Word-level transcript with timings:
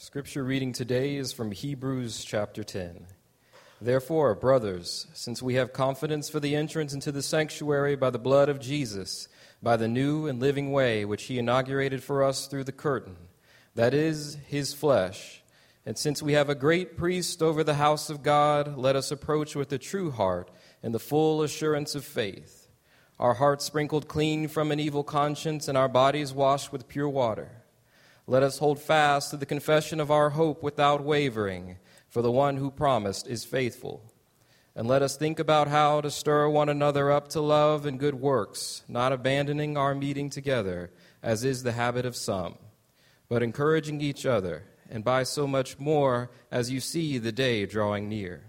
scripture 0.00 0.42
reading 0.42 0.72
today 0.72 1.16
is 1.16 1.30
from 1.30 1.52
Hebrews 1.52 2.24
chapter 2.24 2.64
10. 2.64 3.04
Therefore, 3.82 4.34
brothers, 4.34 5.06
since 5.12 5.42
we 5.42 5.56
have 5.56 5.74
confidence 5.74 6.30
for 6.30 6.40
the 6.40 6.56
entrance 6.56 6.94
into 6.94 7.12
the 7.12 7.22
sanctuary 7.22 7.96
by 7.96 8.08
the 8.08 8.18
blood 8.18 8.48
of 8.48 8.60
Jesus, 8.60 9.28
by 9.62 9.76
the 9.76 9.88
new 9.88 10.26
and 10.26 10.40
living 10.40 10.72
way 10.72 11.04
which 11.04 11.24
he 11.24 11.38
inaugurated 11.38 12.02
for 12.02 12.24
us 12.24 12.46
through 12.46 12.64
the 12.64 12.72
curtain, 12.72 13.14
that 13.74 13.92
is, 13.92 14.38
his 14.46 14.72
flesh, 14.72 15.42
and 15.84 15.98
since 15.98 16.22
we 16.22 16.32
have 16.32 16.48
a 16.48 16.54
great 16.54 16.96
priest 16.96 17.42
over 17.42 17.62
the 17.62 17.74
house 17.74 18.08
of 18.08 18.22
God, 18.22 18.78
let 18.78 18.96
us 18.96 19.10
approach 19.10 19.54
with 19.54 19.70
a 19.70 19.78
true 19.78 20.10
heart 20.10 20.50
and 20.82 20.94
the 20.94 20.98
full 20.98 21.42
assurance 21.42 21.94
of 21.94 22.06
faith, 22.06 22.70
our 23.18 23.34
hearts 23.34 23.66
sprinkled 23.66 24.08
clean 24.08 24.48
from 24.48 24.72
an 24.72 24.80
evil 24.80 25.04
conscience 25.04 25.68
and 25.68 25.76
our 25.76 25.90
bodies 25.90 26.32
washed 26.32 26.72
with 26.72 26.88
pure 26.88 27.08
water. 27.08 27.59
Let 28.26 28.42
us 28.42 28.58
hold 28.58 28.80
fast 28.80 29.30
to 29.30 29.36
the 29.36 29.46
confession 29.46 30.00
of 30.00 30.10
our 30.10 30.30
hope 30.30 30.62
without 30.62 31.02
wavering, 31.02 31.78
for 32.08 32.22
the 32.22 32.30
one 32.30 32.56
who 32.56 32.70
promised 32.70 33.26
is 33.26 33.44
faithful. 33.44 34.02
And 34.74 34.86
let 34.86 35.02
us 35.02 35.16
think 35.16 35.38
about 35.38 35.68
how 35.68 36.00
to 36.00 36.10
stir 36.10 36.48
one 36.48 36.68
another 36.68 37.10
up 37.10 37.28
to 37.28 37.40
love 37.40 37.86
and 37.86 37.98
good 37.98 38.14
works, 38.14 38.82
not 38.88 39.12
abandoning 39.12 39.76
our 39.76 39.94
meeting 39.94 40.30
together, 40.30 40.90
as 41.22 41.44
is 41.44 41.62
the 41.62 41.72
habit 41.72 42.06
of 42.06 42.16
some, 42.16 42.56
but 43.28 43.42
encouraging 43.42 44.00
each 44.00 44.24
other, 44.24 44.64
and 44.88 45.04
by 45.04 45.22
so 45.22 45.46
much 45.46 45.78
more 45.78 46.30
as 46.50 46.70
you 46.70 46.80
see 46.80 47.18
the 47.18 47.32
day 47.32 47.66
drawing 47.66 48.08
near. 48.08 48.44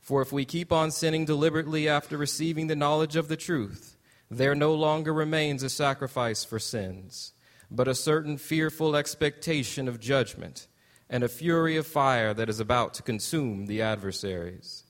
For 0.00 0.20
if 0.20 0.32
we 0.32 0.44
keep 0.44 0.72
on 0.72 0.90
sinning 0.90 1.24
deliberately 1.24 1.88
after 1.88 2.16
receiving 2.16 2.66
the 2.66 2.76
knowledge 2.76 3.16
of 3.16 3.28
the 3.28 3.36
truth, 3.36 3.96
there 4.30 4.54
no 4.54 4.74
longer 4.74 5.12
remains 5.12 5.62
a 5.62 5.70
sacrifice 5.70 6.44
for 6.44 6.58
sins 6.58 7.32
but 7.74 7.88
a 7.88 7.94
certain 7.94 8.36
fearful 8.36 8.94
expectation 8.94 9.88
of 9.88 9.98
judgment 9.98 10.66
and 11.08 11.24
a 11.24 11.28
fury 11.28 11.76
of 11.76 11.86
fire 11.86 12.34
that 12.34 12.50
is 12.50 12.60
about 12.60 12.92
to 12.94 13.02
consume 13.02 13.66
the 13.66 13.80
adversaries. 13.80 14.84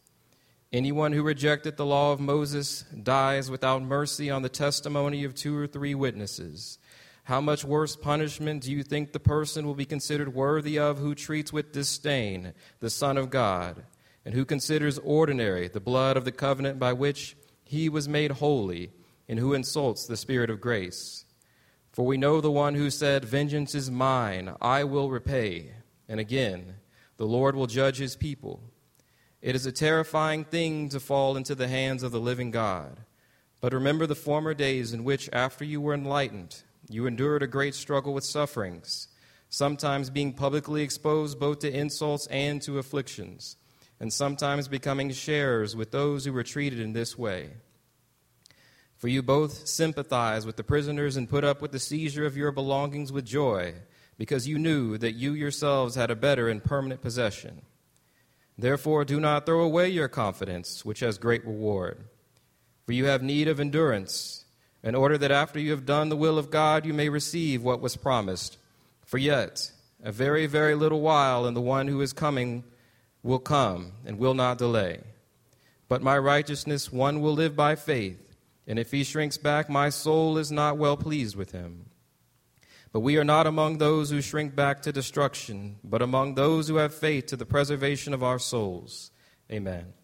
Anyone 0.73 1.13
who 1.13 1.23
rejected 1.23 1.77
the 1.77 1.87
law 1.87 2.13
of 2.13 2.21
Moses 2.21 2.85
dies 3.03 3.51
without 3.51 3.83
mercy 3.83 4.31
on 4.31 4.43
the 4.43 4.49
testimony 4.49 5.23
of 5.23 5.35
two 5.35 5.57
or 5.57 5.67
three 5.67 5.95
witnesses. 5.95 6.79
How 7.25 7.41
much 7.41 7.65
worse 7.65 7.95
punishment 7.95 8.63
do 8.63 8.73
you 8.73 8.83
think 8.83 9.13
the 9.13 9.21
person 9.21 9.65
will 9.65 9.75
be 9.75 9.85
considered 9.85 10.35
worthy 10.35 10.79
of 10.79 10.99
who 10.99 11.15
treats 11.15 11.53
with 11.53 11.73
disdain 11.73 12.53
the 12.81 12.91
Son 12.91 13.17
of 13.17 13.31
God, 13.31 13.85
and 14.25 14.35
who 14.35 14.45
considers 14.45 14.99
ordinary 14.99 15.69
the 15.69 15.81
blood 15.81 16.17
of 16.17 16.25
the 16.25 16.33
covenant 16.33 16.81
by 16.81 16.93
which 16.93 17.37
he 17.65 17.89
was 17.89 18.09
made 18.09 18.33
holy, 18.33 18.91
and 19.29 19.39
who 19.39 19.55
insults 19.55 20.07
the 20.07 20.17
Spirit 20.17 20.51
of 20.51 20.61
grace? 20.61 21.25
For 21.93 22.07
we 22.07 22.17
know 22.17 22.41
the 22.41 22.51
one 22.51 22.75
who 22.75 22.89
said, 22.89 23.25
Vengeance 23.25 23.75
is 23.75 23.91
mine, 23.91 24.55
I 24.61 24.85
will 24.85 25.11
repay. 25.11 25.73
And 26.09 26.19
again, 26.19 26.77
the 27.19 27.27
Lord 27.27 27.55
will 27.55 27.67
judge 27.67 27.99
his 27.99 28.17
people. 28.17 28.63
It 29.43 29.55
is 29.55 29.67
a 29.67 29.73
terrifying 29.73 30.45
thing 30.45 30.89
to 30.89 31.01
fall 31.01 31.37
into 31.37 31.55
the 31.55 31.69
hands 31.69 32.03
of 32.03 32.13
the 32.13 32.21
living 32.21 32.51
God. 32.51 33.01
But 33.61 33.75
remember 33.75 34.07
the 34.07 34.15
former 34.15 34.55
days 34.55 34.93
in 34.93 35.05
which, 35.05 35.29
after 35.33 35.65
you 35.65 35.81
were 35.81 35.95
enlightened, 35.95 36.63
you 36.89 37.07
endured 37.07 37.43
a 37.43 37.47
great 37.47 37.75
struggle 37.75 38.15
with 38.15 38.25
sufferings, 38.25 39.09
sometimes 39.49 40.11
being 40.11 40.33
publicly 40.33 40.83
exposed 40.83 41.39
both 41.39 41.61
to 41.61 41.73
insults 41.73 42.27
and 42.29 42.63
to 42.63 42.79
afflictions, 42.79 43.57
and 44.01 44.13
sometimes 44.13 44.67
becoming 44.67 45.11
sharers 45.11 45.77
with 45.77 45.91
those 45.91 46.25
who 46.25 46.33
were 46.33 46.43
treated 46.43 46.81
in 46.81 46.93
this 46.93 47.19
way. 47.19 47.51
For 49.03 49.09
you 49.09 49.21
both 49.21 49.67
sympathize 49.67 50.47
with 50.47 50.55
the 50.55 50.63
prisoners 50.63 51.17
and 51.17 51.29
put 51.29 51.43
up 51.43 51.61
with 51.61 51.73
the 51.73 51.81
seizure 51.81 52.25
of 52.25 52.37
your 52.37 52.53
belongings 52.53 53.11
with 53.11 53.25
joy, 53.25 53.75
because 54.17 54.47
you 54.47 54.61
knew 54.61 54.97
that 54.97 55.17
you 55.17 55.33
yourselves 55.33 55.97
had 55.97 56.13
a 56.13 56.15
better 56.15 56.49
and 56.49 56.63
permanent 56.63 57.03
possession. 57.03 57.63
Therefore, 58.57 59.05
do 59.05 59.19
not 59.19 59.45
throw 59.45 59.63
away 59.63 59.89
your 59.89 60.07
confidence, 60.07 60.85
which 60.85 61.01
has 61.01 61.19
great 61.19 61.45
reward. 61.45 62.05
For 62.87 62.93
you 62.93 63.07
have 63.07 63.25
need 63.25 63.49
of 63.49 63.59
endurance, 63.59 64.45
in 64.85 64.95
order 64.95 65.19
that 65.19 65.33
after 65.33 65.59
you 65.59 65.73
have 65.73 65.85
done 65.85 66.09
the 66.09 66.17
will 66.17 66.39
of 66.39 66.53
God, 66.53 66.87
you 66.87 66.95
may 66.95 67.09
receive 67.09 67.61
what 67.61 67.81
was 67.81 67.97
promised. 67.97 68.57
For 69.05 69.19
yet, 69.19 69.73
a 70.05 70.13
very, 70.13 70.47
very 70.47 70.77
little 70.77 71.01
while, 71.01 71.45
and 71.45 71.57
the 71.57 71.61
one 71.61 71.89
who 71.89 72.01
is 72.03 72.13
coming 72.13 72.63
will 73.25 73.41
come 73.41 73.95
and 74.07 74.17
will 74.17 74.35
not 74.35 74.59
delay. 74.59 75.01
But 75.89 76.03
my 76.03 76.17
righteousness, 76.17 76.93
one 76.93 77.21
will 77.21 77.35
live 77.35 77.57
by 77.57 77.75
faith. 77.75 78.29
And 78.67 78.79
if 78.79 78.91
he 78.91 79.05
shrinks 79.05 79.39
back, 79.39 79.69
my 79.69 79.89
soul 79.89 80.39
is 80.39 80.53
not 80.53 80.79
well 80.79 80.97
pleased 80.97 81.37
with 81.37 81.53
him. 81.53 81.87
But 82.93 83.01
we 83.01 83.17
are 83.17 83.25
not 83.25 83.47
among 83.47 83.79
those 83.79 84.11
who 84.11 84.21
shrink 84.21 84.55
back 84.55 84.83
to 84.83 84.93
destruction, 84.93 85.77
but 85.83 86.03
among 86.03 86.35
those 86.35 86.69
who 86.69 86.77
have 86.77 86.95
faith 86.95 87.27
to 87.27 87.37
the 87.37 87.47
preservation 87.47 88.13
of 88.13 88.23
our 88.23 88.39
souls. 88.39 89.11
Amen. 89.51 89.95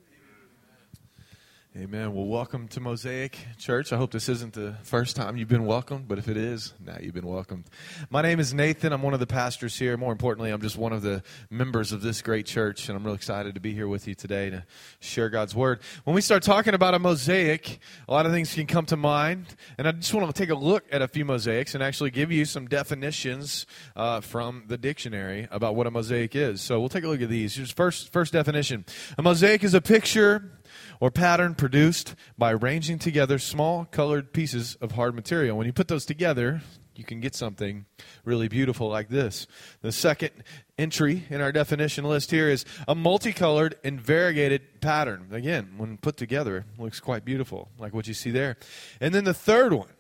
Amen. 1.81 2.12
Well, 2.12 2.27
welcome 2.27 2.66
to 2.69 2.81
Mosaic 2.81 3.39
Church. 3.56 3.93
I 3.93 3.99
hope 3.99 4.11
this 4.11 4.28
isn't 4.28 4.53
the 4.53 4.75
first 4.83 5.15
time 5.15 5.37
you've 5.37 5.47
been 5.47 5.65
welcomed, 5.65 6.09
but 6.09 6.19
if 6.19 6.27
it 6.27 6.37
is, 6.37 6.75
now 6.84 6.97
you've 7.00 7.15
been 7.15 7.28
welcomed. 7.28 7.66
My 8.11 8.21
name 8.21 8.41
is 8.41 8.53
Nathan. 8.53 8.93
I'm 8.93 9.00
one 9.00 9.15
of 9.15 9.21
the 9.21 9.28
pastors 9.28 9.78
here. 9.78 9.97
More 9.97 10.11
importantly, 10.11 10.50
I'm 10.50 10.61
just 10.61 10.77
one 10.77 10.93
of 10.93 11.03
the 11.03 11.22
members 11.50 11.93
of 11.93 12.03
this 12.03 12.21
great 12.21 12.47
church, 12.47 12.89
and 12.89 12.99
I'm 12.99 13.05
really 13.05 13.15
excited 13.15 13.55
to 13.55 13.61
be 13.61 13.75
here 13.75 13.87
with 13.87 14.09
you 14.09 14.16
today 14.16 14.50
to 14.50 14.65
share 14.99 15.28
God's 15.28 15.55
Word. 15.55 15.78
When 16.03 16.16
we 16.16 16.21
start 16.21 16.43
talking 16.43 16.75
about 16.75 16.94
a 16.94 16.99
mosaic, 16.99 17.78
a 18.09 18.12
lot 18.12 18.27
of 18.27 18.33
things 18.33 18.53
can 18.53 18.66
come 18.66 18.87
to 18.87 18.97
mind, 18.97 19.47
and 19.78 19.87
I 19.87 19.93
just 19.93 20.12
want 20.12 20.27
to 20.27 20.33
take 20.37 20.50
a 20.50 20.56
look 20.56 20.84
at 20.91 21.00
a 21.00 21.06
few 21.06 21.25
mosaics 21.25 21.77
and 21.77 21.84
actually 21.84 22.10
give 22.10 22.33
you 22.33 22.45
some 22.45 22.66
definitions 22.66 23.66
uh, 23.95 24.21
from 24.21 24.65
the 24.66 24.78
dictionary 24.78 25.47
about 25.53 25.77
what 25.77 25.87
a 25.87 25.93
mosaic 25.93 26.34
is. 26.34 26.60
So 26.60 26.81
we'll 26.81 26.89
take 26.89 27.05
a 27.05 27.09
look 27.09 27.22
at 27.22 27.28
these. 27.28 27.55
Here's 27.55 27.71
first, 27.71 28.12
first 28.12 28.33
definition 28.33 28.84
A 29.16 29.22
mosaic 29.22 29.62
is 29.62 29.75
a 29.75 29.81
picture 29.81 30.57
or 31.00 31.10
pattern 31.10 31.54
produced 31.54 32.14
by 32.36 32.53
arranging 32.53 32.98
together 32.98 33.38
small 33.38 33.84
colored 33.84 34.32
pieces 34.32 34.76
of 34.81 34.92
hard 34.92 35.14
material. 35.14 35.56
When 35.56 35.66
you 35.66 35.72
put 35.72 35.88
those 35.88 36.04
together, 36.04 36.62
you 36.98 37.04
can 37.04 37.20
get 37.20 37.34
something 37.34 37.86
really 38.25 38.48
beautiful 38.48 38.88
like 38.88 39.09
this. 39.09 39.47
The 39.82 39.92
second 39.92 40.32
entry 40.76 41.25
in 41.31 41.41
our 41.41 41.53
definition 41.53 42.04
list 42.04 42.32
here 42.32 42.48
is 42.48 42.64
a 42.88 42.94
multicolored 42.94 43.76
and 43.84 44.00
variegated 44.00 44.81
pattern. 44.81 45.28
Again, 45.31 45.75
when 45.76 45.97
put 45.97 46.16
together, 46.16 46.66
looks 46.76 46.98
quite 46.98 47.25
beautiful, 47.25 47.69
like 47.78 47.94
what 47.94 48.09
you 48.09 48.15
see 48.15 48.32
there. 48.32 48.56
And 49.00 49.15
then 49.15 49.22
the 49.22 49.32
third 49.34 49.72
one, 49.72 49.92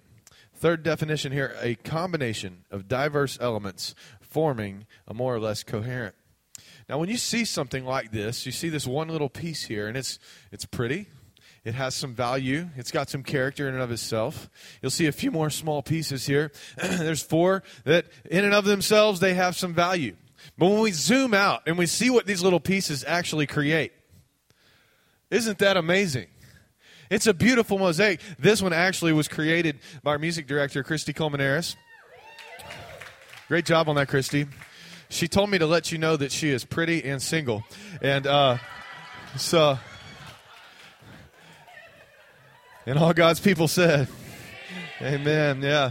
third 0.56 0.82
definition 0.82 1.30
here, 1.30 1.54
a 1.62 1.76
combination 1.76 2.64
of 2.70 2.88
diverse 2.88 3.38
elements 3.40 3.94
forming 4.20 4.86
a 5.06 5.14
more 5.14 5.34
or 5.34 5.40
less 5.40 5.62
coherent 5.62 6.16
now, 6.88 6.98
when 6.98 7.08
you 7.08 7.18
see 7.18 7.44
something 7.44 7.84
like 7.84 8.12
this, 8.12 8.46
you 8.46 8.52
see 8.52 8.70
this 8.70 8.86
one 8.86 9.08
little 9.08 9.28
piece 9.28 9.64
here, 9.64 9.88
and 9.88 9.96
it's, 9.96 10.18
it's 10.50 10.64
pretty. 10.64 11.06
It 11.64 11.74
has 11.74 11.94
some 11.94 12.14
value. 12.14 12.70
It's 12.76 12.90
got 12.90 13.10
some 13.10 13.22
character 13.22 13.68
in 13.68 13.74
and 13.74 13.82
of 13.82 13.90
itself. 13.90 14.48
You'll 14.80 14.90
see 14.90 15.06
a 15.06 15.12
few 15.12 15.30
more 15.30 15.50
small 15.50 15.82
pieces 15.82 16.26
here. 16.26 16.50
There's 16.76 17.22
four 17.22 17.62
that, 17.84 18.06
in 18.30 18.44
and 18.44 18.54
of 18.54 18.64
themselves, 18.64 19.20
they 19.20 19.34
have 19.34 19.54
some 19.54 19.74
value. 19.74 20.16
But 20.56 20.68
when 20.68 20.80
we 20.80 20.92
zoom 20.92 21.34
out 21.34 21.62
and 21.66 21.76
we 21.76 21.86
see 21.86 22.08
what 22.08 22.26
these 22.26 22.42
little 22.42 22.60
pieces 22.60 23.04
actually 23.06 23.46
create, 23.46 23.92
isn't 25.30 25.58
that 25.58 25.76
amazing? 25.76 26.28
It's 27.10 27.26
a 27.26 27.34
beautiful 27.34 27.78
mosaic. 27.78 28.20
This 28.38 28.62
one 28.62 28.72
actually 28.72 29.12
was 29.12 29.28
created 29.28 29.80
by 30.02 30.12
our 30.12 30.18
music 30.18 30.46
director, 30.46 30.82
Christy 30.82 31.12
Colmenares. 31.12 31.76
Great 33.48 33.66
job 33.66 33.88
on 33.88 33.96
that, 33.96 34.08
Christy 34.08 34.46
she 35.08 35.28
told 35.28 35.50
me 35.50 35.58
to 35.58 35.66
let 35.66 35.90
you 35.92 35.98
know 35.98 36.16
that 36.16 36.32
she 36.32 36.50
is 36.50 36.64
pretty 36.64 37.04
and 37.04 37.22
single. 37.22 37.64
And 38.02 38.26
uh, 38.26 38.58
so, 39.36 39.78
and 42.86 42.98
all 42.98 43.12
God's 43.12 43.40
people 43.40 43.68
said, 43.68 44.08
Amen. 45.00 45.62
Yeah. 45.62 45.90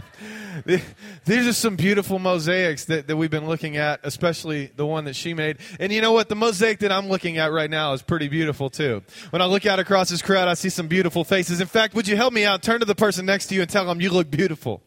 These 1.24 1.46
are 1.46 1.52
some 1.52 1.76
beautiful 1.76 2.18
mosaics 2.18 2.84
that, 2.86 3.06
that 3.06 3.16
we've 3.16 3.30
been 3.30 3.46
looking 3.46 3.76
at, 3.76 4.00
especially 4.02 4.66
the 4.76 4.84
one 4.84 5.04
that 5.04 5.16
she 5.16 5.32
made. 5.32 5.58
And 5.80 5.92
you 5.92 6.02
know 6.02 6.12
what? 6.12 6.28
The 6.28 6.34
mosaic 6.34 6.80
that 6.80 6.92
I'm 6.92 7.08
looking 7.08 7.38
at 7.38 7.50
right 7.50 7.70
now 7.70 7.94
is 7.94 8.02
pretty 8.02 8.28
beautiful 8.28 8.68
too. 8.68 9.02
When 9.30 9.40
I 9.40 9.46
look 9.46 9.64
out 9.64 9.78
across 9.78 10.10
this 10.10 10.20
crowd, 10.20 10.48
I 10.48 10.54
see 10.54 10.68
some 10.68 10.88
beautiful 10.88 11.24
faces. 11.24 11.60
In 11.60 11.66
fact, 11.66 11.94
would 11.94 12.06
you 12.06 12.16
help 12.16 12.34
me 12.34 12.44
out? 12.44 12.62
Turn 12.62 12.80
to 12.80 12.86
the 12.86 12.94
person 12.94 13.24
next 13.24 13.46
to 13.46 13.54
you 13.54 13.62
and 13.62 13.70
tell 13.70 13.86
them 13.86 14.00
you 14.00 14.10
look 14.10 14.30
beautiful. 14.30 14.82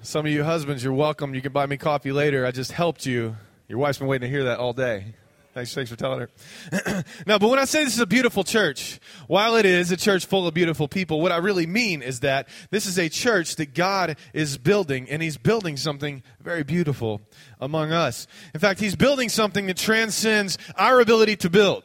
Some 0.00 0.26
of 0.26 0.32
you 0.32 0.44
husbands, 0.44 0.84
you're 0.84 0.92
welcome. 0.92 1.34
You 1.34 1.42
can 1.42 1.52
buy 1.52 1.66
me 1.66 1.76
coffee 1.76 2.12
later. 2.12 2.46
I 2.46 2.52
just 2.52 2.70
helped 2.70 3.04
you. 3.04 3.36
Your 3.66 3.78
wife's 3.78 3.98
been 3.98 4.06
waiting 4.06 4.28
to 4.28 4.30
hear 4.30 4.44
that 4.44 4.60
all 4.60 4.72
day. 4.72 5.14
Thanks, 5.54 5.74
thanks 5.74 5.90
for 5.90 5.96
telling 5.96 6.20
her. 6.20 7.04
now, 7.26 7.36
but 7.38 7.50
when 7.50 7.58
I 7.58 7.64
say 7.64 7.82
this 7.82 7.94
is 7.94 8.00
a 8.00 8.06
beautiful 8.06 8.44
church, 8.44 9.00
while 9.26 9.56
it 9.56 9.66
is 9.66 9.90
a 9.90 9.96
church 9.96 10.24
full 10.24 10.46
of 10.46 10.54
beautiful 10.54 10.86
people, 10.86 11.20
what 11.20 11.32
I 11.32 11.38
really 11.38 11.66
mean 11.66 12.00
is 12.00 12.20
that 12.20 12.48
this 12.70 12.86
is 12.86 12.96
a 12.96 13.08
church 13.08 13.56
that 13.56 13.74
God 13.74 14.16
is 14.32 14.56
building, 14.56 15.10
and 15.10 15.20
He's 15.20 15.36
building 15.36 15.76
something 15.76 16.22
very 16.40 16.62
beautiful 16.62 17.20
among 17.60 17.90
us. 17.90 18.28
In 18.54 18.60
fact, 18.60 18.78
He's 18.78 18.94
building 18.94 19.28
something 19.28 19.66
that 19.66 19.78
transcends 19.78 20.58
our 20.76 21.00
ability 21.00 21.36
to 21.38 21.50
build. 21.50 21.82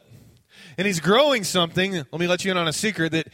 And 0.78 0.86
He's 0.86 1.00
growing 1.00 1.42
something, 1.42 1.94
let 1.94 2.20
me 2.20 2.28
let 2.28 2.44
you 2.44 2.52
in 2.52 2.56
on 2.56 2.68
a 2.68 2.72
secret, 2.72 3.10
that 3.10 3.26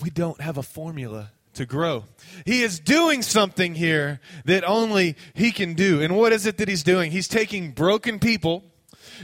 we 0.00 0.10
don't 0.10 0.40
have 0.40 0.58
a 0.58 0.62
formula 0.62 1.32
to 1.58 1.66
grow. 1.66 2.04
He 2.44 2.62
is 2.62 2.80
doing 2.80 3.22
something 3.22 3.74
here 3.74 4.20
that 4.44 4.64
only 4.64 5.16
He 5.34 5.52
can 5.52 5.74
do. 5.74 6.00
And 6.00 6.16
what 6.16 6.32
is 6.32 6.46
it 6.46 6.56
that 6.58 6.68
He's 6.68 6.82
doing? 6.82 7.12
He's 7.12 7.28
taking 7.28 7.72
broken 7.72 8.18
people 8.18 8.64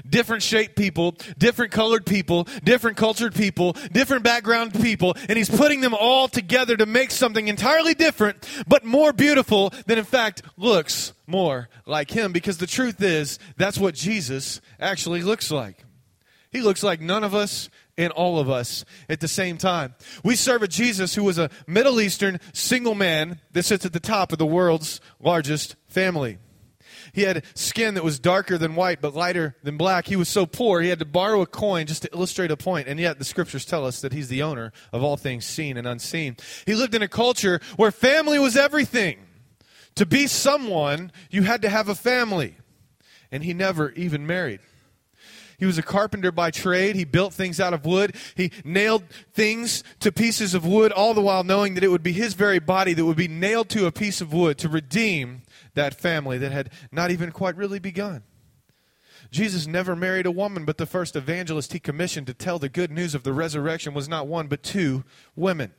different 0.09 0.43
shaped 0.43 0.77
people, 0.77 1.15
different 1.39 1.73
colored 1.73 2.05
people, 2.05 2.49
different 2.65 2.97
cultured 2.97 3.33
people, 3.33 3.75
different 3.93 4.25
background 4.25 4.75
people, 4.75 5.15
and 5.29 5.37
he's 5.37 5.49
putting 5.49 5.81
them 5.81 5.95
all 5.95 6.27
together 6.27 6.77
to 6.77 6.87
make 6.87 7.13
something 7.13 7.47
entirely 7.47 7.95
different, 7.95 8.45
but 8.67 8.85
more 8.85 9.13
beautiful 9.13 9.73
than 9.87 9.99
in 9.99 10.05
fact 10.05 10.43
looks 10.57 11.13
more 11.27 11.69
like 11.87 12.11
him. 12.11 12.33
Because 12.33 12.59
the 12.59 12.67
truth 12.67 13.01
is, 13.03 13.39
that's 13.57 13.79
what 13.79 13.95
Jesus 13.95 14.61
actually 14.81 15.23
looks 15.23 15.51
like. 15.51 15.85
He 16.51 16.61
looks 16.61 16.83
like 16.83 17.01
none 17.01 17.25
of 17.25 17.35
us 17.35 17.69
in 17.97 18.11
all 18.11 18.39
of 18.39 18.51
us 18.51 18.85
at 19.09 19.21
the 19.21 19.29
same 19.29 19.57
time. 19.57 19.95
We 20.23 20.37
serve 20.37 20.63
a 20.63 20.69
Jesus 20.69 21.15
who 21.15 21.25
was 21.25 21.39
a 21.39 21.51
Middle 21.67 22.01
Eastern 22.01 22.41
single 22.53 22.95
man 22.95 23.41
that 23.53 23.65
sits 23.65 23.87
at 23.87 23.93
the 23.93 24.01
top 24.01 24.33
of 24.33 24.39
the 24.39 24.47
world's 24.47 25.01
largest 25.21 25.77
family. 25.87 26.39
He 27.13 27.23
had 27.23 27.45
skin 27.55 27.95
that 27.95 28.03
was 28.03 28.19
darker 28.19 28.59
than 28.59 28.75
white 28.75 29.01
but 29.01 29.15
lighter 29.15 29.57
than 29.63 29.77
black. 29.77 30.07
He 30.07 30.17
was 30.17 30.29
so 30.29 30.47
poor 30.47 30.81
he 30.81 30.89
had 30.89 30.99
to 30.99 31.05
borrow 31.05 31.43
a 31.43 31.47
coin 31.47 31.87
just 31.87 32.03
to 32.03 32.11
illustrate 32.13 32.51
a. 32.51 32.57
And 32.65 32.99
yet 32.99 33.19
the 33.19 33.25
scriptures 33.25 33.65
tell 33.65 33.87
us 33.87 34.01
that 34.01 34.13
he's 34.13 34.29
the 34.29 34.43
owner 34.43 34.73
of 34.93 35.05
all 35.05 35.17
things 35.17 35.45
seen 35.45 35.77
and 35.77 35.87
unseen. 35.87 36.37
He 36.67 36.75
lived 36.75 36.95
in 36.95 37.03
a 37.03 37.09
culture 37.09 37.61
where 37.77 37.93
family 37.93 38.39
was 38.39 38.57
everything. 38.57 39.19
To 39.97 40.07
be 40.07 40.27
someone, 40.27 41.13
you 41.31 41.43
had 41.43 41.63
to 41.63 41.69
have 41.69 41.89
a 41.89 41.95
family. 41.95 42.57
And 43.31 43.45
he 43.45 43.55
never 43.55 43.91
even 43.93 44.27
married. 44.27 44.61
He 45.59 45.67
was 45.67 45.79
a 45.79 45.83
carpenter 45.83 46.33
by 46.33 46.51
trade. 46.51 46.97
He 46.97 47.05
built 47.05 47.33
things 47.33 47.61
out 47.61 47.75
of 47.75 47.87
wood. 47.87 48.17
He 48.35 48.51
nailed 48.65 49.05
things 49.33 49.85
to 50.01 50.13
pieces 50.13 50.55
of 50.55 50.67
wood, 50.67 50.93
all 50.93 51.15
the 51.15 51.21
while 51.21 51.45
knowing 51.45 51.75
that 51.75 51.85
it 51.85 51.89
would 51.89 52.03
be 52.03 52.13
his 52.13 52.35
very 52.35 52.59
body 52.59 52.93
that 52.95 53.05
would 53.05 53.17
be 53.17 53.29
nailed 53.29 53.69
to 53.71 53.87
a 53.87 53.93
piece 53.93 54.21
of 54.21 54.33
wood 54.33 54.59
to 54.59 54.69
redeem 54.69 55.43
that 55.75 55.99
family 55.99 56.39
that 56.39 56.53
had 56.53 56.71
not 56.91 57.11
even 57.11 57.31
quite 57.33 57.57
really 57.57 57.79
begun. 57.79 58.23
Jesus 59.31 59.67
never 59.67 59.97
married 59.97 60.27
a 60.27 60.31
woman, 60.31 60.65
but 60.65 60.79
the 60.79 60.87
first 60.87 61.17
evangelist 61.17 61.73
he 61.73 61.81
commissioned 61.81 62.27
to 62.29 62.35
tell 62.35 62.59
the 62.59 62.69
good 62.69 62.91
news 62.91 63.15
of 63.15 63.25
the 63.25 63.33
resurrection 63.33 63.95
was 63.95 64.09
not 64.09 64.27
one, 64.27 64.47
but 64.47 64.63
two 64.63 65.05
women. 65.35 65.73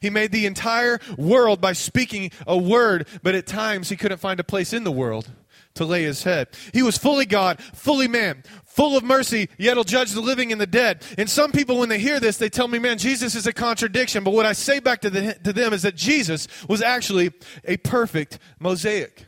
He 0.00 0.10
made 0.10 0.32
the 0.32 0.46
entire 0.46 0.98
world 1.16 1.60
by 1.60 1.74
speaking 1.74 2.30
a 2.46 2.56
word, 2.56 3.06
but 3.22 3.34
at 3.34 3.46
times 3.46 3.88
he 3.88 3.96
couldn't 3.96 4.18
find 4.18 4.40
a 4.40 4.44
place 4.44 4.72
in 4.72 4.84
the 4.84 4.92
world 4.92 5.30
to 5.74 5.84
lay 5.84 6.02
his 6.02 6.22
head. 6.22 6.48
He 6.72 6.82
was 6.82 6.98
fully 6.98 7.26
God, 7.26 7.60
fully 7.60 8.08
man, 8.08 8.44
full 8.64 8.96
of 8.96 9.04
mercy, 9.04 9.48
yet 9.58 9.76
will 9.76 9.84
judge 9.84 10.12
the 10.12 10.20
living 10.20 10.52
and 10.52 10.60
the 10.60 10.66
dead. 10.66 11.04
And 11.18 11.28
some 11.28 11.52
people, 11.52 11.78
when 11.78 11.88
they 11.88 11.98
hear 11.98 12.20
this, 12.20 12.36
they 12.36 12.48
tell 12.48 12.68
me, 12.68 12.78
man, 12.78 12.98
Jesus 12.98 13.34
is 13.34 13.46
a 13.46 13.52
contradiction. 13.52 14.24
But 14.24 14.34
what 14.34 14.46
I 14.46 14.52
say 14.52 14.80
back 14.80 15.00
to, 15.02 15.10
the, 15.10 15.34
to 15.44 15.52
them 15.52 15.72
is 15.72 15.82
that 15.82 15.96
Jesus 15.96 16.48
was 16.68 16.82
actually 16.82 17.32
a 17.64 17.76
perfect 17.78 18.38
mosaic. 18.58 19.26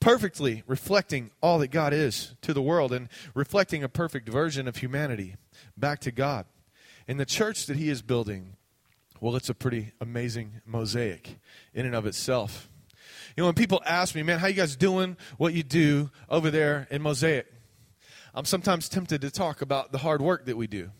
Perfectly 0.00 0.62
reflecting 0.66 1.30
all 1.42 1.58
that 1.58 1.68
God 1.68 1.92
is 1.92 2.34
to 2.40 2.54
the 2.54 2.62
world 2.62 2.90
and 2.90 3.08
reflecting 3.34 3.84
a 3.84 3.88
perfect 3.88 4.28
version 4.28 4.66
of 4.66 4.78
humanity 4.78 5.36
back 5.76 6.00
to 6.00 6.10
God. 6.10 6.46
And 7.06 7.20
the 7.20 7.26
church 7.26 7.66
that 7.66 7.76
he 7.76 7.90
is 7.90 8.00
building, 8.00 8.56
well, 9.20 9.36
it's 9.36 9.50
a 9.50 9.54
pretty 9.54 9.92
amazing 10.00 10.62
mosaic 10.64 11.38
in 11.74 11.84
and 11.84 11.94
of 11.94 12.06
itself. 12.06 12.69
Know, 13.40 13.46
when 13.46 13.54
people 13.54 13.80
ask 13.86 14.14
me, 14.14 14.22
man, 14.22 14.38
how 14.38 14.48
you 14.48 14.54
guys 14.54 14.76
doing 14.76 15.16
what 15.38 15.54
you 15.54 15.62
do 15.62 16.10
over 16.28 16.50
there 16.50 16.86
in 16.90 17.00
Mosaic? 17.00 17.46
I'm 18.34 18.44
sometimes 18.44 18.86
tempted 18.86 19.22
to 19.22 19.30
talk 19.30 19.62
about 19.62 19.92
the 19.92 19.98
hard 19.98 20.20
work 20.20 20.44
that 20.44 20.58
we 20.58 20.66
do, 20.66 20.90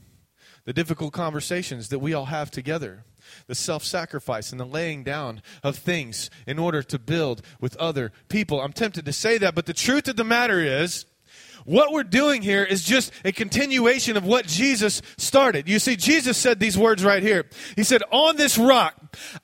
the 0.64 0.72
difficult 0.72 1.12
conversations 1.12 1.90
that 1.90 1.98
we 1.98 2.14
all 2.14 2.24
have 2.24 2.50
together, 2.50 3.04
the 3.46 3.54
self 3.54 3.84
sacrifice 3.84 4.52
and 4.52 4.58
the 4.58 4.64
laying 4.64 5.04
down 5.04 5.42
of 5.62 5.76
things 5.76 6.30
in 6.46 6.58
order 6.58 6.82
to 6.82 6.98
build 6.98 7.42
with 7.60 7.76
other 7.76 8.10
people. 8.30 8.62
I'm 8.62 8.72
tempted 8.72 9.04
to 9.04 9.12
say 9.12 9.36
that, 9.36 9.54
but 9.54 9.66
the 9.66 9.74
truth 9.74 10.08
of 10.08 10.16
the 10.16 10.24
matter 10.24 10.60
is, 10.60 11.04
what 11.64 11.92
we're 11.92 12.02
doing 12.02 12.42
here 12.42 12.64
is 12.64 12.82
just 12.82 13.12
a 13.24 13.32
continuation 13.32 14.16
of 14.16 14.24
what 14.24 14.46
Jesus 14.46 15.02
started. 15.16 15.68
You 15.68 15.78
see, 15.78 15.96
Jesus 15.96 16.36
said 16.36 16.60
these 16.60 16.78
words 16.78 17.04
right 17.04 17.22
here. 17.22 17.46
He 17.76 17.84
said, 17.84 18.02
On 18.10 18.36
this 18.36 18.58
rock, 18.58 18.94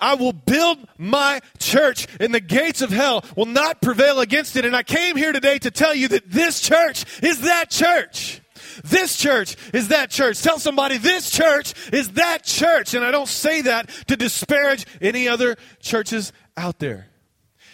I 0.00 0.14
will 0.14 0.32
build 0.32 0.78
my 0.98 1.40
church, 1.58 2.06
and 2.20 2.34
the 2.34 2.40
gates 2.40 2.82
of 2.82 2.90
hell 2.90 3.24
will 3.36 3.46
not 3.46 3.80
prevail 3.82 4.20
against 4.20 4.56
it. 4.56 4.64
And 4.64 4.76
I 4.76 4.82
came 4.82 5.16
here 5.16 5.32
today 5.32 5.58
to 5.58 5.70
tell 5.70 5.94
you 5.94 6.08
that 6.08 6.30
this 6.30 6.60
church 6.60 7.04
is 7.22 7.42
that 7.42 7.70
church. 7.70 8.40
This 8.84 9.16
church 9.16 9.56
is 9.72 9.88
that 9.88 10.10
church. 10.10 10.42
Tell 10.42 10.58
somebody 10.58 10.98
this 10.98 11.30
church 11.30 11.74
is 11.92 12.12
that 12.12 12.44
church. 12.44 12.94
And 12.94 13.04
I 13.04 13.10
don't 13.10 13.28
say 13.28 13.62
that 13.62 13.88
to 14.08 14.16
disparage 14.16 14.86
any 15.00 15.28
other 15.28 15.56
churches 15.80 16.32
out 16.56 16.78
there. 16.78 17.08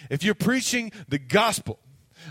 If 0.09 0.23
you're 0.23 0.35
preaching 0.35 0.91
the 1.07 1.19
gospel, 1.19 1.79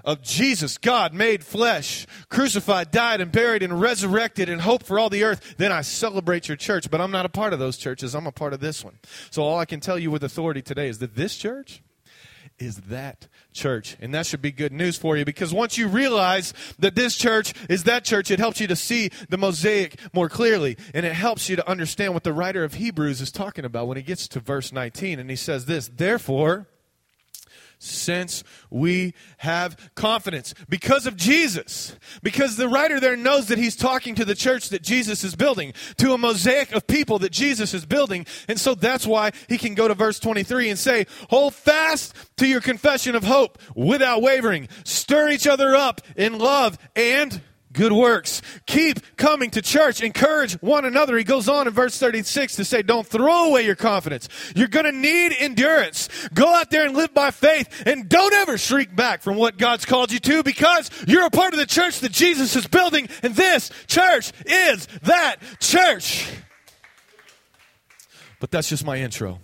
of 0.05 0.23
Jesus, 0.23 0.79
God 0.79 1.15
made 1.15 1.45
flesh, 1.45 2.07
crucified, 2.29 2.91
died, 2.91 3.21
and 3.21 3.33
buried, 3.33 3.63
and 3.63 3.81
resurrected, 3.81 4.49
and 4.49 4.61
hope 4.61 4.83
for 4.83 4.99
all 4.99 5.11
the 5.11 5.25
earth, 5.25 5.55
then 5.59 5.73
I 5.73 5.83
celebrate 5.83 6.49
your 6.49 6.57
church. 6.57 6.91
But 6.91 7.01
I'm 7.01 7.11
not 7.11 7.27
a 7.27 7.31
part 7.31 7.53
of 7.53 7.59
those 7.59 7.77
churches. 7.77 8.15
I'm 8.15 8.27
a 8.27 8.33
part 8.33 8.53
of 8.53 8.61
this 8.61 8.85
one. 8.85 8.99
So 9.31 9.43
all 9.43 9.59
I 9.59 9.65
can 9.65 9.81
tell 9.81 9.99
you 9.99 10.11
with 10.11 10.25
authority 10.25 10.63
today 10.63 10.89
is 10.89 10.99
that 10.99 11.15
this 11.15 11.37
church 11.37 11.83
is 12.59 12.77
that 12.83 13.29
church. 13.53 13.97
And 14.01 14.15
that 14.15 14.27
should 14.27 14.43
be 14.43 14.53
good 14.53 14.73
news 14.73 14.97
for 14.97 15.17
you 15.17 15.25
because 15.25 15.53
once 15.53 15.77
you 15.77 15.89
realize 15.89 16.55
that 16.79 16.95
this 16.95 17.17
church 17.17 17.55
is 17.69 17.85
that 17.85 18.05
church, 18.05 18.31
it 18.31 18.39
helps 18.39 18.61
you 18.61 18.67
to 18.69 18.77
see 18.77 19.11
the 19.29 19.39
mosaic 19.39 19.99
more 20.13 20.29
clearly. 20.29 20.77
And 20.95 21.05
it 21.05 21.13
helps 21.13 21.49
you 21.49 21.57
to 21.57 21.69
understand 21.69 22.15
what 22.15 22.25
the 22.25 22.33
writer 22.33 22.65
of 22.65 22.75
Hebrews 22.75 23.21
is 23.21 23.33
talking 23.33 23.65
about 23.65 23.89
when 23.89 23.97
he 23.97 24.03
gets 24.03 24.29
to 24.29 24.41
verse 24.41 24.73
19. 24.73 25.19
And 25.19 25.29
he 25.29 25.37
says 25.37 25.67
this 25.67 25.89
Therefore, 25.89 26.67
since 27.83 28.45
we 28.71 29.15
have 29.39 29.91
confidence 29.95 30.55
because 30.69 31.07
of 31.07 31.17
Jesus. 31.17 31.97
Because 32.23 32.57
the 32.57 32.69
writer 32.69 33.01
there 33.01 33.17
knows 33.17 33.49
that 33.49 33.59
he's 33.59 33.77
talking 33.77 34.15
to 34.15 34.25
the 34.25 34.35
church 34.35 34.69
that 34.71 34.83
Jesus 34.83 35.25
is 35.25 35.35
building, 35.35 35.73
to 35.99 36.13
a 36.13 36.19
mosaic 36.19 36.73
of 36.73 36.87
people 36.87 37.19
that 37.21 37.33
Jesus 37.33 37.75
is 37.75 37.85
building. 37.85 38.27
And 38.49 38.59
so 38.59 38.75
that's 38.75 39.07
why 39.07 39.33
he 39.49 39.59
can 39.59 39.75
go 39.75 39.89
to 39.89 39.95
verse 39.95 40.19
23 40.19 40.71
and 40.71 40.79
say, 40.79 41.07
Hold 41.31 41.55
fast 41.55 42.15
to 42.37 42.47
your 42.47 42.61
confession 42.61 43.15
of 43.15 43.25
hope 43.25 43.59
without 43.75 44.23
wavering. 44.23 44.69
Stir 44.85 45.31
each 45.31 45.47
other 45.47 45.75
up 45.75 46.01
in 46.17 46.39
love 46.39 46.79
and 46.95 47.41
good 47.73 47.93
works. 47.93 48.43
Keep 48.67 49.17
coming 49.17 49.51
to 49.51 49.63
church. 49.63 50.03
Encourage 50.03 50.55
one 50.55 50.85
another. 50.85 51.17
He 51.17 51.25
goes 51.25 51.49
on 51.49 51.67
in 51.67 51.73
verse 51.73 51.99
36 51.99 52.57
to 52.57 52.65
say, 52.65 52.83
don't 52.83 53.07
throw 53.07 53.49
away 53.49 53.65
your 53.65 53.77
confidence. 53.77 54.29
You're 54.55 54.69
going 54.69 54.87
to 54.87 54.93
need 54.93 55.35
endurance. 55.39 56.09
Go 56.35 56.47
out 56.55 56.71
there 56.71 56.87
and 56.87 56.97
live 56.97 57.15
by 57.15 57.31
faith 57.31 57.83
and 57.87 58.09
don't 58.09 58.33
ever 58.35 58.59
shriek 58.59 58.95
back 58.95 59.23
from 59.23 59.37
what 59.37 59.59
God's 59.59 59.85
called 59.85 60.13
you 60.13 60.19
to 60.21 60.43
because 60.43 60.91
you're 61.07 61.27
a 61.27 61.31
part 61.31 61.53
of 61.53 61.59
the 61.59 61.67
church 61.67 62.01
that 62.01 62.13
Jesus 62.13 62.57
is 62.57 62.67
building 62.67 63.09
and 63.23 63.35
this 63.35 63.71
church 63.87 64.33
is 64.47 64.87
that 65.03 65.37
church. 65.61 66.29
But 68.41 68.51
that's 68.51 68.69
just 68.69 68.85
my 68.85 68.97
intro. 68.97 69.39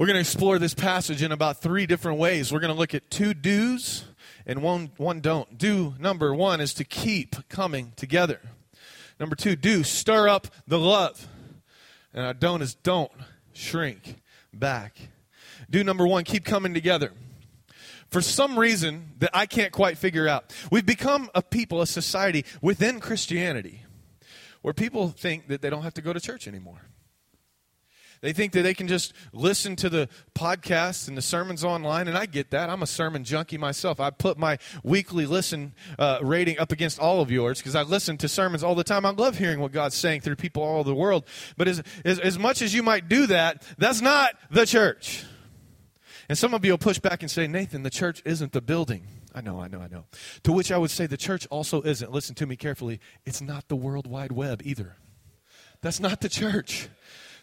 We're 0.00 0.06
going 0.06 0.14
to 0.14 0.20
explore 0.20 0.58
this 0.58 0.72
passage 0.72 1.22
in 1.22 1.30
about 1.30 1.60
three 1.60 1.84
different 1.84 2.18
ways. 2.18 2.50
We're 2.50 2.60
going 2.60 2.72
to 2.72 2.78
look 2.78 2.94
at 2.94 3.10
two 3.10 3.34
do's 3.34 4.04
and 4.46 4.62
one, 4.62 4.92
one 4.96 5.20
don't. 5.20 5.58
Do 5.58 5.94
number 5.98 6.34
one 6.34 6.62
is 6.62 6.72
to 6.72 6.84
keep 6.84 7.36
coming 7.50 7.92
together. 7.96 8.40
Number 9.20 9.36
two, 9.36 9.56
do 9.56 9.84
stir 9.84 10.26
up 10.26 10.46
the 10.66 10.78
love. 10.78 11.28
And 12.14 12.24
our 12.24 12.32
don't 12.32 12.62
is 12.62 12.74
don't 12.76 13.12
shrink 13.52 14.22
back. 14.54 14.96
Do 15.68 15.84
number 15.84 16.06
one, 16.06 16.24
keep 16.24 16.46
coming 16.46 16.72
together. 16.72 17.12
For 18.08 18.22
some 18.22 18.58
reason 18.58 19.10
that 19.18 19.32
I 19.34 19.44
can't 19.44 19.70
quite 19.70 19.98
figure 19.98 20.26
out, 20.26 20.50
we've 20.70 20.86
become 20.86 21.28
a 21.34 21.42
people, 21.42 21.82
a 21.82 21.86
society 21.86 22.46
within 22.62 23.00
Christianity 23.00 23.82
where 24.62 24.72
people 24.72 25.10
think 25.10 25.48
that 25.48 25.60
they 25.60 25.68
don't 25.68 25.82
have 25.82 25.92
to 25.92 26.02
go 26.02 26.14
to 26.14 26.20
church 26.20 26.48
anymore. 26.48 26.86
They 28.20 28.34
think 28.34 28.52
that 28.52 28.62
they 28.62 28.74
can 28.74 28.86
just 28.86 29.14
listen 29.32 29.76
to 29.76 29.88
the 29.88 30.08
podcasts 30.34 31.08
and 31.08 31.16
the 31.16 31.22
sermons 31.22 31.64
online, 31.64 32.06
and 32.06 32.18
I 32.18 32.26
get 32.26 32.50
that. 32.50 32.68
I'm 32.68 32.82
a 32.82 32.86
sermon 32.86 33.24
junkie 33.24 33.56
myself. 33.56 33.98
I 33.98 34.10
put 34.10 34.36
my 34.36 34.58
weekly 34.82 35.24
listen 35.24 35.72
uh, 35.98 36.18
rating 36.22 36.58
up 36.58 36.70
against 36.70 36.98
all 36.98 37.22
of 37.22 37.30
yours 37.30 37.58
because 37.58 37.74
I 37.74 37.82
listen 37.82 38.18
to 38.18 38.28
sermons 38.28 38.62
all 38.62 38.74
the 38.74 38.84
time. 38.84 39.06
I 39.06 39.10
love 39.10 39.38
hearing 39.38 39.58
what 39.58 39.72
God's 39.72 39.94
saying 39.94 40.20
through 40.20 40.36
people 40.36 40.62
all 40.62 40.80
over 40.80 40.90
the 40.90 40.94
world. 40.94 41.24
But 41.56 41.68
as, 41.68 41.82
as, 42.04 42.18
as 42.18 42.38
much 42.38 42.60
as 42.60 42.74
you 42.74 42.82
might 42.82 43.08
do 43.08 43.26
that, 43.28 43.62
that's 43.78 44.02
not 44.02 44.34
the 44.50 44.66
church. 44.66 45.24
And 46.28 46.36
some 46.36 46.52
of 46.52 46.62
you 46.64 46.72
will 46.72 46.78
push 46.78 46.98
back 46.98 47.22
and 47.22 47.30
say, 47.30 47.46
Nathan, 47.46 47.82
the 47.82 47.90
church 47.90 48.22
isn't 48.26 48.52
the 48.52 48.60
building. 48.60 49.06
I 49.34 49.40
know, 49.40 49.60
I 49.60 49.68
know, 49.68 49.80
I 49.80 49.88
know. 49.88 50.04
To 50.42 50.52
which 50.52 50.70
I 50.70 50.76
would 50.76 50.90
say 50.90 51.06
the 51.06 51.16
church 51.16 51.46
also 51.50 51.80
isn't. 51.82 52.12
Listen 52.12 52.34
to 52.36 52.46
me 52.46 52.56
carefully. 52.56 53.00
It's 53.24 53.40
not 53.40 53.68
the 53.68 53.76
World 53.76 54.06
Wide 54.06 54.32
Web 54.32 54.60
either. 54.64 54.96
That's 55.80 56.00
not 56.00 56.20
the 56.20 56.28
church. 56.28 56.88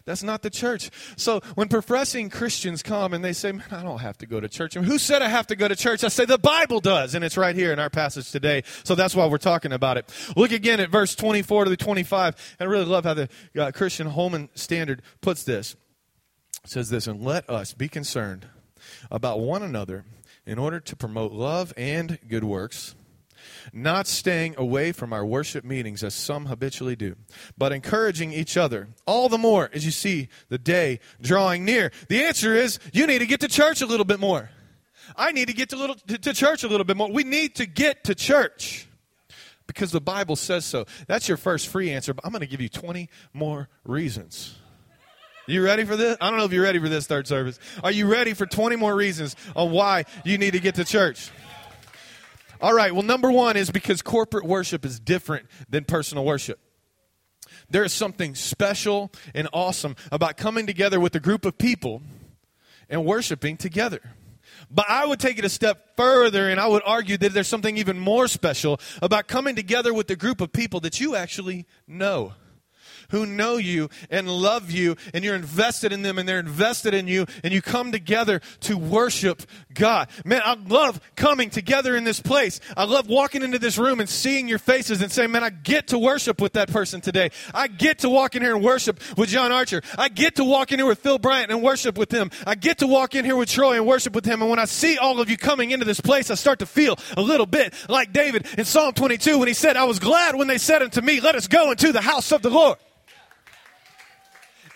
That's 0.04 0.22
not 0.22 0.42
the 0.42 0.50
church. 0.50 0.90
So 1.16 1.40
when 1.54 1.68
professing 1.68 2.30
Christians 2.30 2.82
come 2.82 3.12
and 3.12 3.24
they 3.24 3.32
say, 3.32 3.52
Man, 3.52 3.66
I 3.70 3.82
don't 3.82 4.00
have 4.00 4.18
to 4.18 4.26
go 4.26 4.40
to 4.40 4.48
church. 4.48 4.76
I 4.76 4.80
mean, 4.80 4.90
who 4.90 4.98
said 4.98 5.22
I 5.22 5.28
have 5.28 5.46
to 5.48 5.56
go 5.56 5.68
to 5.68 5.76
church? 5.76 6.04
I 6.04 6.08
say, 6.08 6.24
The 6.24 6.38
Bible 6.38 6.80
does. 6.80 7.14
And 7.14 7.24
it's 7.24 7.36
right 7.36 7.54
here 7.54 7.72
in 7.72 7.78
our 7.78 7.90
passage 7.90 8.30
today. 8.30 8.62
So 8.84 8.94
that's 8.94 9.14
why 9.14 9.26
we're 9.26 9.38
talking 9.38 9.72
about 9.72 9.96
it. 9.96 10.12
Look 10.36 10.52
again 10.52 10.80
at 10.80 10.90
verse 10.90 11.14
24 11.14 11.64
to 11.64 11.70
the 11.70 11.76
25. 11.76 12.56
And 12.58 12.68
I 12.68 12.70
really 12.70 12.84
love 12.84 13.04
how 13.04 13.14
the 13.14 13.28
uh, 13.58 13.70
Christian 13.72 14.08
Holman 14.08 14.48
Standard 14.54 15.02
puts 15.20 15.44
this. 15.44 15.76
It 16.64 16.70
says 16.70 16.90
this, 16.90 17.06
And 17.06 17.22
let 17.22 17.48
us 17.48 17.74
be 17.74 17.88
concerned 17.88 18.46
about 19.10 19.40
one 19.40 19.62
another 19.62 20.04
in 20.46 20.58
order 20.58 20.80
to 20.80 20.96
promote 20.96 21.32
love 21.32 21.72
and 21.76 22.18
good 22.28 22.44
works 22.44 22.94
not 23.72 24.06
staying 24.06 24.54
away 24.56 24.92
from 24.92 25.12
our 25.12 25.24
worship 25.24 25.64
meetings 25.64 26.02
as 26.02 26.14
some 26.14 26.46
habitually 26.46 26.96
do, 26.96 27.16
but 27.56 27.72
encouraging 27.72 28.32
each 28.32 28.56
other 28.56 28.88
all 29.06 29.28
the 29.28 29.38
more 29.38 29.70
as 29.72 29.84
you 29.84 29.90
see 29.90 30.28
the 30.48 30.58
day 30.58 31.00
drawing 31.20 31.64
near. 31.64 31.90
The 32.08 32.24
answer 32.24 32.54
is 32.54 32.78
you 32.92 33.06
need 33.06 33.20
to 33.20 33.26
get 33.26 33.40
to 33.40 33.48
church 33.48 33.82
a 33.82 33.86
little 33.86 34.04
bit 34.04 34.20
more. 34.20 34.50
I 35.16 35.32
need 35.32 35.48
to 35.48 35.54
get 35.54 35.70
to, 35.70 35.76
little, 35.76 35.96
to, 35.96 36.18
to 36.18 36.34
church 36.34 36.64
a 36.64 36.68
little 36.68 36.84
bit 36.84 36.96
more. 36.96 37.10
We 37.10 37.24
need 37.24 37.56
to 37.56 37.66
get 37.66 38.04
to 38.04 38.14
church 38.14 38.86
because 39.66 39.90
the 39.92 40.00
Bible 40.00 40.36
says 40.36 40.64
so. 40.64 40.84
That's 41.06 41.28
your 41.28 41.36
first 41.36 41.68
free 41.68 41.92
answer, 41.92 42.12
but 42.12 42.24
I'm 42.24 42.32
going 42.32 42.40
to 42.40 42.46
give 42.46 42.60
you 42.60 42.68
20 42.68 43.08
more 43.32 43.68
reasons. 43.84 44.56
You 45.46 45.64
ready 45.64 45.84
for 45.84 45.96
this? 45.96 46.18
I 46.20 46.28
don't 46.28 46.38
know 46.38 46.44
if 46.44 46.52
you're 46.52 46.64
ready 46.64 46.78
for 46.78 46.90
this 46.90 47.06
third 47.06 47.26
service. 47.26 47.58
Are 47.82 47.90
you 47.90 48.06
ready 48.06 48.34
for 48.34 48.44
20 48.44 48.76
more 48.76 48.94
reasons 48.94 49.34
on 49.56 49.70
why 49.70 50.04
you 50.24 50.36
need 50.36 50.52
to 50.52 50.60
get 50.60 50.74
to 50.74 50.84
church? 50.84 51.30
All 52.60 52.74
right, 52.74 52.92
well, 52.92 53.02
number 53.02 53.30
one 53.30 53.56
is 53.56 53.70
because 53.70 54.02
corporate 54.02 54.44
worship 54.44 54.84
is 54.84 54.98
different 54.98 55.46
than 55.68 55.84
personal 55.84 56.24
worship. 56.24 56.58
There 57.70 57.84
is 57.84 57.92
something 57.92 58.34
special 58.34 59.12
and 59.34 59.48
awesome 59.52 59.94
about 60.10 60.36
coming 60.36 60.66
together 60.66 60.98
with 60.98 61.14
a 61.14 61.20
group 61.20 61.44
of 61.44 61.58
people 61.58 62.02
and 62.88 63.04
worshiping 63.04 63.56
together. 63.56 64.00
But 64.70 64.86
I 64.88 65.06
would 65.06 65.20
take 65.20 65.38
it 65.38 65.44
a 65.44 65.48
step 65.48 65.96
further 65.96 66.48
and 66.48 66.58
I 66.58 66.66
would 66.66 66.82
argue 66.84 67.16
that 67.18 67.32
there's 67.32 67.48
something 67.48 67.76
even 67.76 67.98
more 67.98 68.26
special 68.26 68.80
about 69.00 69.28
coming 69.28 69.54
together 69.54 69.94
with 69.94 70.10
a 70.10 70.16
group 70.16 70.40
of 70.40 70.52
people 70.52 70.80
that 70.80 71.00
you 71.00 71.14
actually 71.14 71.66
know 71.86 72.34
who 73.10 73.24
know 73.24 73.56
you 73.56 73.88
and 74.10 74.28
love 74.28 74.70
you, 74.70 74.96
and 75.14 75.24
you're 75.24 75.34
invested 75.34 75.92
in 75.92 76.02
them 76.02 76.18
and 76.18 76.28
they're 76.28 76.38
invested 76.38 76.94
in 76.94 77.08
you, 77.08 77.26
and 77.42 77.52
you 77.52 77.62
come 77.62 77.90
together 77.92 78.40
to 78.60 78.76
worship 78.76 79.42
God. 79.72 80.08
Man, 80.24 80.42
I 80.44 80.54
love 80.54 81.00
coming 81.16 81.50
together 81.50 81.96
in 81.96 82.04
this 82.04 82.20
place. 82.20 82.60
I 82.76 82.84
love 82.84 83.08
walking 83.08 83.42
into 83.42 83.58
this 83.58 83.78
room 83.78 84.00
and 84.00 84.08
seeing 84.08 84.48
your 84.48 84.58
faces 84.58 85.00
and 85.00 85.10
saying, 85.10 85.30
man, 85.30 85.42
I 85.42 85.50
get 85.50 85.88
to 85.88 85.98
worship 85.98 86.40
with 86.40 86.52
that 86.54 86.70
person 86.70 87.00
today. 87.00 87.30
I 87.54 87.68
get 87.68 88.00
to 88.00 88.08
walk 88.08 88.36
in 88.36 88.42
here 88.42 88.54
and 88.54 88.64
worship 88.64 89.00
with 89.16 89.30
John 89.30 89.52
Archer. 89.52 89.82
I 89.96 90.08
get 90.08 90.36
to 90.36 90.44
walk 90.44 90.72
in 90.72 90.78
here 90.78 90.86
with 90.86 90.98
Phil 90.98 91.18
Bryant 91.18 91.50
and 91.50 91.62
worship 91.62 91.96
with 91.96 92.12
him. 92.12 92.30
I 92.46 92.54
get 92.54 92.78
to 92.78 92.86
walk 92.86 93.14
in 93.14 93.24
here 93.24 93.36
with 93.36 93.48
Troy 93.48 93.76
and 93.76 93.86
worship 93.86 94.14
with 94.14 94.24
him. 94.24 94.42
And 94.42 94.50
when 94.50 94.58
I 94.58 94.66
see 94.66 94.98
all 94.98 95.20
of 95.20 95.30
you 95.30 95.36
coming 95.36 95.70
into 95.70 95.84
this 95.84 96.00
place, 96.00 96.30
I 96.30 96.34
start 96.34 96.58
to 96.58 96.66
feel 96.66 96.98
a 97.16 97.22
little 97.22 97.46
bit 97.46 97.72
like 97.88 98.12
David 98.12 98.46
in 98.58 98.64
Psalm 98.64 98.92
22 98.92 99.38
when 99.38 99.48
he 99.48 99.54
said, 99.54 99.76
I 99.76 99.84
was 99.84 99.98
glad 99.98 100.34
when 100.34 100.48
they 100.48 100.58
said 100.58 100.82
unto 100.82 101.00
me, 101.00 101.20
let 101.20 101.34
us 101.34 101.48
go 101.48 101.70
into 101.70 101.92
the 101.92 102.00
house 102.00 102.32
of 102.32 102.42
the 102.42 102.50
Lord. 102.50 102.78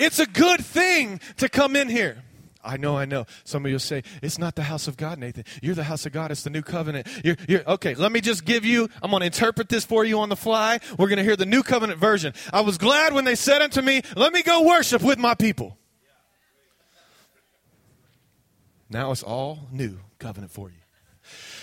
It's 0.03 0.19
a 0.19 0.27
good 0.27 0.65
thing 0.65 1.21
to 1.37 1.49
come 1.49 1.77
in 1.77 1.89
here. 1.89 2.23
I 2.65 2.77
know, 2.77 2.97
I 2.97 3.05
know. 3.05 3.25
Some 3.45 3.65
of 3.65 3.71
you 3.71 3.75
will 3.75 3.81
say, 3.81 4.03
it's 4.23 4.39
not 4.39 4.55
the 4.57 4.63
house 4.63 4.87
of 4.89 4.97
God, 4.97 5.19
Nathan. 5.19 5.45
You're 5.63 5.75
the 5.75 5.85
house 5.85 6.07
of 6.07 6.13
God. 6.13 6.31
It's 6.31 6.43
the 6.43 6.51
new 6.51 6.63
covenant. 6.63 7.07
You're, 7.25 7.37
you're, 7.49 7.63
okay, 7.67 7.95
let 7.95 8.13
me 8.13 8.21
just 8.21 8.45
give 8.45 8.65
you, 8.65 8.89
I'm 9.03 9.11
going 9.11 9.21
to 9.21 9.27
interpret 9.27 9.69
this 9.69 9.85
for 9.85 10.05
you 10.05 10.21
on 10.21 10.29
the 10.29 10.37
fly. 10.37 10.81
We're 10.99 11.09
going 11.09 11.19
to 11.19 11.25
hear 11.25 11.37
the 11.37 11.47
new 11.47 11.63
covenant 11.63 11.99
version. 11.99 12.35
I 12.53 12.61
was 12.61 12.79
glad 12.79 13.15
when 13.15 13.25
they 13.25 13.35
said 13.35 13.63
unto 13.63 13.81
me, 13.81 14.03
let 14.17 14.33
me 14.33 14.43
go 14.43 14.63
worship 14.67 15.03
with 15.03 15.19
my 15.19 15.35
people. 15.35 15.77
Now 18.89 19.11
it's 19.13 19.23
all 19.23 19.69
new 19.73 19.99
covenant 20.19 20.53
for 20.53 20.69
you. 20.69 20.82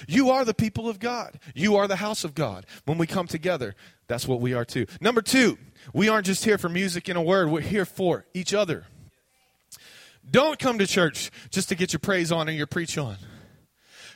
You 0.07 0.29
are 0.29 0.45
the 0.45 0.53
people 0.53 0.87
of 0.89 0.99
God. 0.99 1.39
You 1.53 1.75
are 1.75 1.87
the 1.87 1.97
house 1.97 2.23
of 2.23 2.35
God. 2.35 2.65
When 2.85 2.97
we 2.97 3.07
come 3.07 3.27
together, 3.27 3.75
that's 4.07 4.27
what 4.27 4.41
we 4.41 4.53
are 4.53 4.65
too. 4.65 4.85
Number 5.01 5.21
two, 5.21 5.57
we 5.93 6.09
aren't 6.09 6.25
just 6.25 6.45
here 6.45 6.57
for 6.57 6.69
music 6.69 7.07
and 7.07 7.17
a 7.17 7.21
word, 7.21 7.49
we're 7.49 7.61
here 7.61 7.85
for 7.85 8.25
each 8.33 8.53
other. 8.53 8.85
Don't 10.29 10.59
come 10.59 10.77
to 10.79 10.87
church 10.87 11.31
just 11.49 11.69
to 11.69 11.75
get 11.75 11.93
your 11.93 11.99
praise 11.99 12.31
on 12.31 12.47
and 12.47 12.57
your 12.57 12.67
preach 12.67 12.97
on. 12.97 13.17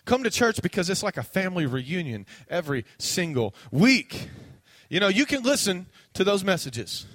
Come 0.05 0.23
to 0.23 0.29
church 0.29 0.61
because 0.61 0.89
it's 0.89 1.01
like 1.01 1.17
a 1.17 1.23
family 1.23 1.65
reunion 1.65 2.25
every 2.49 2.85
single 2.97 3.55
week. 3.71 4.29
You 4.89 4.99
know, 4.99 5.07
you 5.07 5.25
can 5.25 5.43
listen 5.43 5.87
to 6.13 6.23
those 6.23 6.43
messages. 6.43 7.05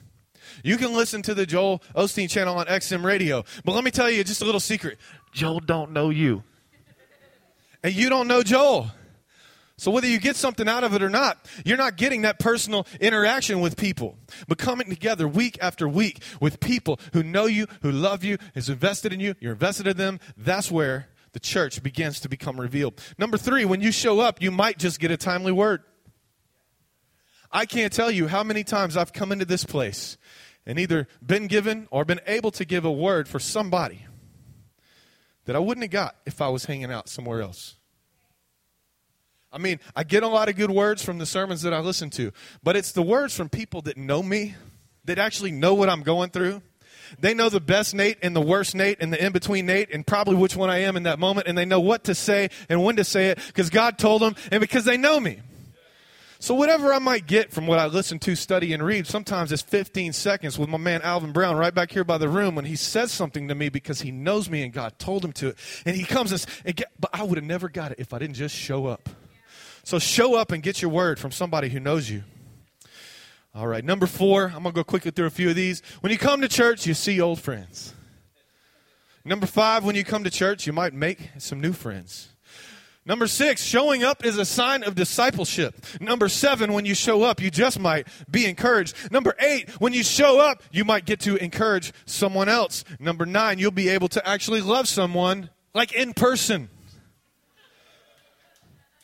You 0.64 0.78
can 0.78 0.94
listen 0.94 1.22
to 1.22 1.34
the 1.34 1.46
Joel 1.46 1.82
Osteen 1.94 2.30
channel 2.30 2.56
on 2.56 2.66
XM 2.66 3.04
radio. 3.04 3.44
But 3.64 3.74
let 3.74 3.84
me 3.84 3.90
tell 3.90 4.10
you 4.10 4.24
just 4.24 4.42
a 4.42 4.44
little 4.44 4.60
secret. 4.60 4.98
Joel 5.32 5.60
don't 5.60 5.92
know 5.92 6.10
you. 6.10 6.42
And 7.82 7.94
you 7.94 8.08
don't 8.08 8.28
know 8.28 8.42
Joel. 8.42 8.90
So 9.78 9.92
whether 9.92 10.08
you 10.08 10.18
get 10.18 10.34
something 10.34 10.68
out 10.68 10.82
of 10.82 10.92
it 10.94 11.04
or 11.04 11.08
not, 11.08 11.46
you're 11.64 11.76
not 11.76 11.96
getting 11.96 12.22
that 12.22 12.40
personal 12.40 12.84
interaction 13.00 13.60
with 13.60 13.76
people. 13.76 14.18
But 14.48 14.58
coming 14.58 14.90
together 14.90 15.28
week 15.28 15.56
after 15.62 15.88
week 15.88 16.20
with 16.40 16.58
people 16.58 16.98
who 17.12 17.22
know 17.22 17.46
you, 17.46 17.66
who 17.82 17.92
love 17.92 18.24
you, 18.24 18.38
is 18.56 18.68
invested 18.68 19.12
in 19.12 19.20
you, 19.20 19.36
you're 19.38 19.52
invested 19.52 19.86
in 19.86 19.96
them, 19.96 20.18
that's 20.36 20.68
where 20.68 21.06
the 21.32 21.38
church 21.38 21.80
begins 21.80 22.18
to 22.20 22.28
become 22.28 22.60
revealed. 22.60 23.00
Number 23.18 23.36
three, 23.36 23.64
when 23.64 23.80
you 23.80 23.92
show 23.92 24.18
up, 24.18 24.42
you 24.42 24.50
might 24.50 24.78
just 24.78 24.98
get 24.98 25.12
a 25.12 25.16
timely 25.16 25.52
word. 25.52 25.84
I 27.52 27.64
can't 27.64 27.92
tell 27.92 28.10
you 28.10 28.26
how 28.26 28.42
many 28.42 28.64
times 28.64 28.96
I've 28.96 29.12
come 29.12 29.30
into 29.30 29.44
this 29.44 29.64
place 29.64 30.18
and 30.66 30.80
either 30.80 31.06
been 31.24 31.46
given 31.46 31.86
or 31.92 32.04
been 32.04 32.20
able 32.26 32.50
to 32.50 32.64
give 32.64 32.84
a 32.84 32.90
word 32.90 33.28
for 33.28 33.38
somebody 33.38 34.07
that 35.48 35.56
I 35.56 35.60
wouldn't 35.60 35.82
have 35.82 35.90
got 35.90 36.14
if 36.26 36.42
I 36.42 36.48
was 36.48 36.66
hanging 36.66 36.92
out 36.92 37.08
somewhere 37.08 37.40
else. 37.40 37.76
I 39.50 39.56
mean, 39.56 39.80
I 39.96 40.04
get 40.04 40.22
a 40.22 40.28
lot 40.28 40.50
of 40.50 40.56
good 40.56 40.70
words 40.70 41.02
from 41.02 41.16
the 41.16 41.24
sermons 41.24 41.62
that 41.62 41.72
I 41.72 41.78
listen 41.78 42.10
to, 42.10 42.32
but 42.62 42.76
it's 42.76 42.92
the 42.92 43.00
words 43.00 43.34
from 43.34 43.48
people 43.48 43.80
that 43.82 43.96
know 43.96 44.22
me, 44.22 44.56
that 45.06 45.18
actually 45.18 45.52
know 45.52 45.72
what 45.72 45.88
I'm 45.88 46.02
going 46.02 46.28
through. 46.28 46.60
They 47.18 47.32
know 47.32 47.48
the 47.48 47.62
best 47.62 47.94
Nate 47.94 48.18
and 48.20 48.36
the 48.36 48.42
worst 48.42 48.74
Nate 48.74 48.98
and 49.00 49.10
the 49.10 49.24
in 49.24 49.32
between 49.32 49.64
Nate 49.64 49.88
and 49.90 50.06
probably 50.06 50.36
which 50.36 50.54
one 50.54 50.68
I 50.68 50.80
am 50.80 50.98
in 50.98 51.04
that 51.04 51.18
moment, 51.18 51.46
and 51.46 51.56
they 51.56 51.64
know 51.64 51.80
what 51.80 52.04
to 52.04 52.14
say 52.14 52.50
and 52.68 52.84
when 52.84 52.96
to 52.96 53.04
say 53.04 53.28
it 53.28 53.38
because 53.46 53.70
God 53.70 53.96
told 53.96 54.20
them 54.20 54.36
and 54.52 54.60
because 54.60 54.84
they 54.84 54.98
know 54.98 55.18
me. 55.18 55.40
So, 56.40 56.54
whatever 56.54 56.92
I 56.92 57.00
might 57.00 57.26
get 57.26 57.50
from 57.50 57.66
what 57.66 57.80
I 57.80 57.86
listen 57.86 58.20
to, 58.20 58.36
study, 58.36 58.72
and 58.72 58.80
read, 58.80 59.08
sometimes 59.08 59.50
it's 59.50 59.62
15 59.62 60.12
seconds 60.12 60.56
with 60.56 60.68
my 60.68 60.78
man 60.78 61.02
Alvin 61.02 61.32
Brown 61.32 61.56
right 61.56 61.74
back 61.74 61.90
here 61.90 62.04
by 62.04 62.16
the 62.16 62.28
room 62.28 62.54
when 62.54 62.64
he 62.64 62.76
says 62.76 63.10
something 63.10 63.48
to 63.48 63.56
me 63.56 63.68
because 63.68 64.02
he 64.02 64.12
knows 64.12 64.48
me 64.48 64.62
and 64.62 64.72
God 64.72 64.96
told 65.00 65.24
him 65.24 65.32
to. 65.32 65.48
It. 65.48 65.56
And 65.84 65.96
he 65.96 66.04
comes 66.04 66.30
and, 66.64 66.84
but 67.00 67.10
I 67.12 67.24
would 67.24 67.38
have 67.38 67.44
never 67.44 67.68
got 67.68 67.90
it 67.90 67.98
if 67.98 68.14
I 68.14 68.20
didn't 68.20 68.36
just 68.36 68.54
show 68.54 68.86
up. 68.86 69.08
So 69.82 69.98
show 69.98 70.36
up 70.36 70.52
and 70.52 70.62
get 70.62 70.80
your 70.80 70.92
word 70.92 71.18
from 71.18 71.32
somebody 71.32 71.70
who 71.70 71.80
knows 71.80 72.08
you. 72.08 72.22
All 73.52 73.66
right, 73.66 73.84
number 73.84 74.06
four, 74.06 74.44
I'm 74.44 74.62
going 74.62 74.74
to 74.74 74.80
go 74.80 74.84
quickly 74.84 75.10
through 75.10 75.26
a 75.26 75.30
few 75.30 75.50
of 75.50 75.56
these. 75.56 75.82
When 76.00 76.12
you 76.12 76.18
come 76.18 76.42
to 76.42 76.48
church, 76.48 76.86
you 76.86 76.94
see 76.94 77.20
old 77.20 77.40
friends. 77.40 77.94
Number 79.24 79.46
five, 79.46 79.84
when 79.84 79.96
you 79.96 80.04
come 80.04 80.22
to 80.22 80.30
church, 80.30 80.66
you 80.66 80.72
might 80.72 80.94
make 80.94 81.30
some 81.38 81.60
new 81.60 81.72
friends. 81.72 82.28
Number 83.08 83.26
six, 83.26 83.64
showing 83.64 84.04
up 84.04 84.24
is 84.24 84.38
a 84.38 84.44
sign 84.44 84.84
of 84.84 84.94
discipleship. 84.94 85.84
Number 86.00 86.28
seven, 86.28 86.72
when 86.72 86.84
you 86.84 86.94
show 86.94 87.24
up, 87.24 87.40
you 87.40 87.50
just 87.50 87.80
might 87.80 88.06
be 88.30 88.46
encouraged. 88.46 89.10
Number 89.10 89.34
eight, 89.40 89.70
when 89.80 89.92
you 89.92 90.04
show 90.04 90.38
up, 90.38 90.62
you 90.70 90.84
might 90.84 91.06
get 91.06 91.18
to 91.20 91.36
encourage 91.36 91.92
someone 92.04 92.48
else. 92.48 92.84
Number 93.00 93.26
nine, 93.26 93.58
you'll 93.58 93.70
be 93.70 93.88
able 93.88 94.08
to 94.08 94.28
actually 94.28 94.60
love 94.60 94.86
someone 94.86 95.50
like 95.74 95.92
in 95.92 96.12
person 96.12 96.68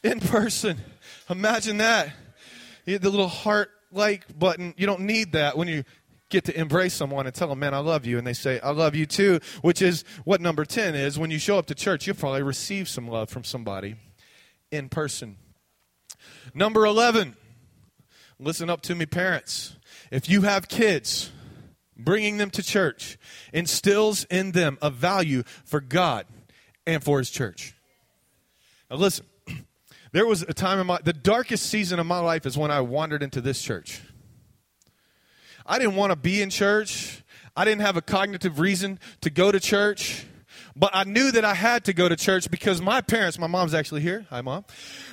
in 0.05 0.21
person. 0.21 0.77
Imagine 1.29 1.79
that. 1.79 2.11
You 2.87 2.99
the 2.99 3.11
little 3.11 3.29
heart 3.29 3.71
like 3.91 4.39
button. 4.39 4.75
You 4.77 4.87
don't 4.87 5.01
need 5.01 5.33
that 5.33 5.57
when 5.57 5.67
you 5.67 5.85
get 6.35 6.45
to 6.45 6.61
embrace 6.61 6.95
someone 6.95 7.27
and 7.27 7.35
tell 7.35 7.49
them, 7.49 7.61
man, 7.61 7.75
I 7.75 7.79
love 7.79 8.05
you. 8.05 8.19
And 8.19 8.27
they 8.27 8.33
say, 8.33 8.61
I 8.61 8.71
love 8.71 8.95
you 8.95 9.07
too, 9.07 9.41
which 9.63 9.81
is 9.81 10.05
what 10.25 10.41
number 10.41 10.65
10 10.65 10.95
is. 10.95 11.19
When 11.19 11.31
you 11.31 11.39
show 11.39 11.59
up 11.59 11.67
to 11.67 11.75
church, 11.75 12.07
you'll 12.07 12.17
probably 12.17 12.43
receive 12.43 12.89
some 12.89 13.09
love 13.09 13.31
from 13.31 13.45
somebody 13.45 13.95
in 14.71 14.89
person. 14.89 15.37
Number 16.53 16.85
11, 16.85 17.37
listen 18.39 18.69
up 18.69 18.83
to 18.83 18.95
me, 18.95 19.07
parents. 19.07 19.77
If 20.11 20.29
you 20.29 20.43
have 20.43 20.69
kids, 20.69 21.31
bringing 21.97 22.37
them 22.39 22.51
to 22.51 22.63
church 22.63 23.17
instills 23.53 24.25
in 24.25 24.53
them 24.53 24.77
a 24.83 24.91
value 24.91 25.45
for 25.65 25.81
God 25.81 26.27
and 26.87 27.03
for 27.03 27.19
His 27.19 27.31
church. 27.31 27.75
Now, 28.91 28.97
listen, 28.97 29.27
there 30.13 30.27
was 30.27 30.43
a 30.43 30.55
time 30.55 30.81
in 30.81 30.87
my, 30.87 30.99
the 31.03 31.13
darkest 31.13 31.67
season 31.67 32.01
of 32.01 32.07
my 32.07 32.19
life 32.19 32.45
is 32.45 32.59
when 32.59 32.73
I 32.73 32.81
wandered 32.81 33.23
into 33.23 33.41
this 33.41 33.63
church. 33.63 34.01
I 35.67 35.79
didn't 35.79 35.97
want 35.97 36.11
to 36.11 36.17
be 36.17 36.43
in 36.43 36.51
church. 36.51 37.23
I 37.57 37.65
didn't 37.65 37.83
have 37.83 37.97
a 37.97 38.03
cognitive 38.03 38.59
reason 38.59 38.99
to 39.23 39.31
go 39.31 39.51
to 39.51 39.61
church. 39.61 40.27
But 40.77 40.91
I 40.93 41.05
knew 41.05 41.31
that 41.31 41.45
I 41.45 41.55
had 41.55 41.85
to 41.85 41.93
go 41.93 42.09
to 42.09 42.17
church 42.17 42.51
because 42.51 42.83
my 42.83 43.01
parents, 43.01 43.39
my 43.39 43.47
mom's 43.47 43.75
actually 43.75 44.01
here. 44.01 44.27
Hi, 44.31 44.41
mom. 44.41 44.65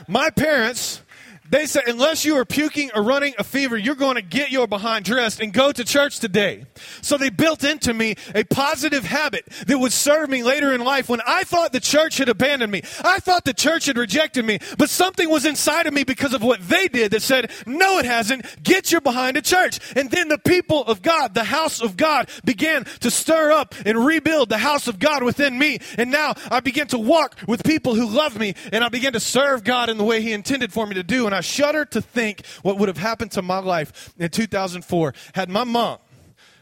My 0.08 0.32
parents 0.32 1.04
They 1.52 1.66
said, 1.66 1.84
unless 1.88 2.24
you 2.24 2.38
are 2.38 2.46
puking 2.46 2.92
or 2.96 3.04
running 3.04 3.34
a 3.38 3.44
fever, 3.44 3.78
you're 3.78 3.96
going 3.96 4.16
to 4.16 4.22
get 4.22 4.52
your 4.52 4.68
behind 4.68 5.04
dressed 5.04 5.42
and 5.42 5.52
go 5.52 5.74
to 5.74 5.84
church 5.84 6.20
today. 6.20 6.66
So 7.02 7.18
they 7.18 7.30
built 7.30 7.66
into 7.66 7.94
me 7.94 8.16
a 8.34 8.46
positive 8.46 9.04
habit 9.04 9.46
that 9.68 9.78
would 9.78 9.92
serve 9.92 10.30
me 10.30 10.44
later 10.44 10.74
in 10.74 10.82
life 10.82 11.10
when 11.10 11.20
I 11.28 11.44
thought 11.44 11.74
the 11.74 11.82
church 11.82 12.18
had 12.18 12.30
abandoned 12.30 12.72
me. 12.72 12.84
I 13.04 13.20
thought 13.20 13.44
the 13.44 13.54
church 13.54 13.88
had 13.88 13.98
rejected 13.98 14.46
me, 14.46 14.60
but 14.78 14.90
something 14.90 15.30
was 15.30 15.46
inside 15.46 15.88
of 15.88 15.94
me 15.94 16.06
because 16.06 16.34
of 16.34 16.42
what 16.42 16.62
they 16.70 16.88
did 16.88 17.12
that 17.12 17.22
said, 17.22 17.52
no, 17.66 18.00
it 18.00 18.06
hasn't. 18.06 18.64
Get 18.64 18.90
your 18.92 19.02
behind 19.02 19.36
a 19.36 19.42
church. 19.42 19.80
And 19.98 20.10
then 20.10 20.30
the 20.30 20.38
people 20.38 20.86
of 20.86 21.02
God, 21.02 21.34
the 21.34 21.44
house 21.44 21.82
of 21.82 21.98
God 21.98 22.30
began 22.46 22.86
to 23.02 23.12
stir 23.12 23.52
up 23.52 23.76
and 23.86 24.06
rebuild 24.06 24.48
the 24.48 24.58
house 24.58 24.88
of 24.88 25.00
God 25.00 25.22
within 25.22 25.60
me. 25.60 25.80
And 25.98 26.12
now 26.12 26.36
I 26.50 26.62
began 26.62 26.88
to 26.88 26.98
walk 26.98 27.36
with 27.46 27.66
people 27.66 27.94
who 27.94 28.08
love 28.08 28.40
me 28.40 28.56
and 28.72 28.86
I 28.86 28.90
began 28.90 29.12
to 29.14 29.20
serve 29.20 29.66
God 29.66 29.90
in 29.90 29.98
the 29.98 30.06
way 30.06 30.22
he 30.22 30.32
intended 30.32 30.72
for 30.72 30.88
me 30.88 30.96
to 30.96 31.04
do. 31.04 31.26
And 31.26 31.36
I 31.36 31.41
shudder 31.42 31.86
to 31.86 32.02
think 32.02 32.46
what 32.62 32.78
would 32.78 32.88
have 32.88 32.98
happened 32.98 33.32
to 33.32 33.42
my 33.42 33.60
life 33.60 34.14
in 34.18 34.30
2004 34.30 35.14
had 35.34 35.50
my 35.50 35.64
mom 35.64 36.00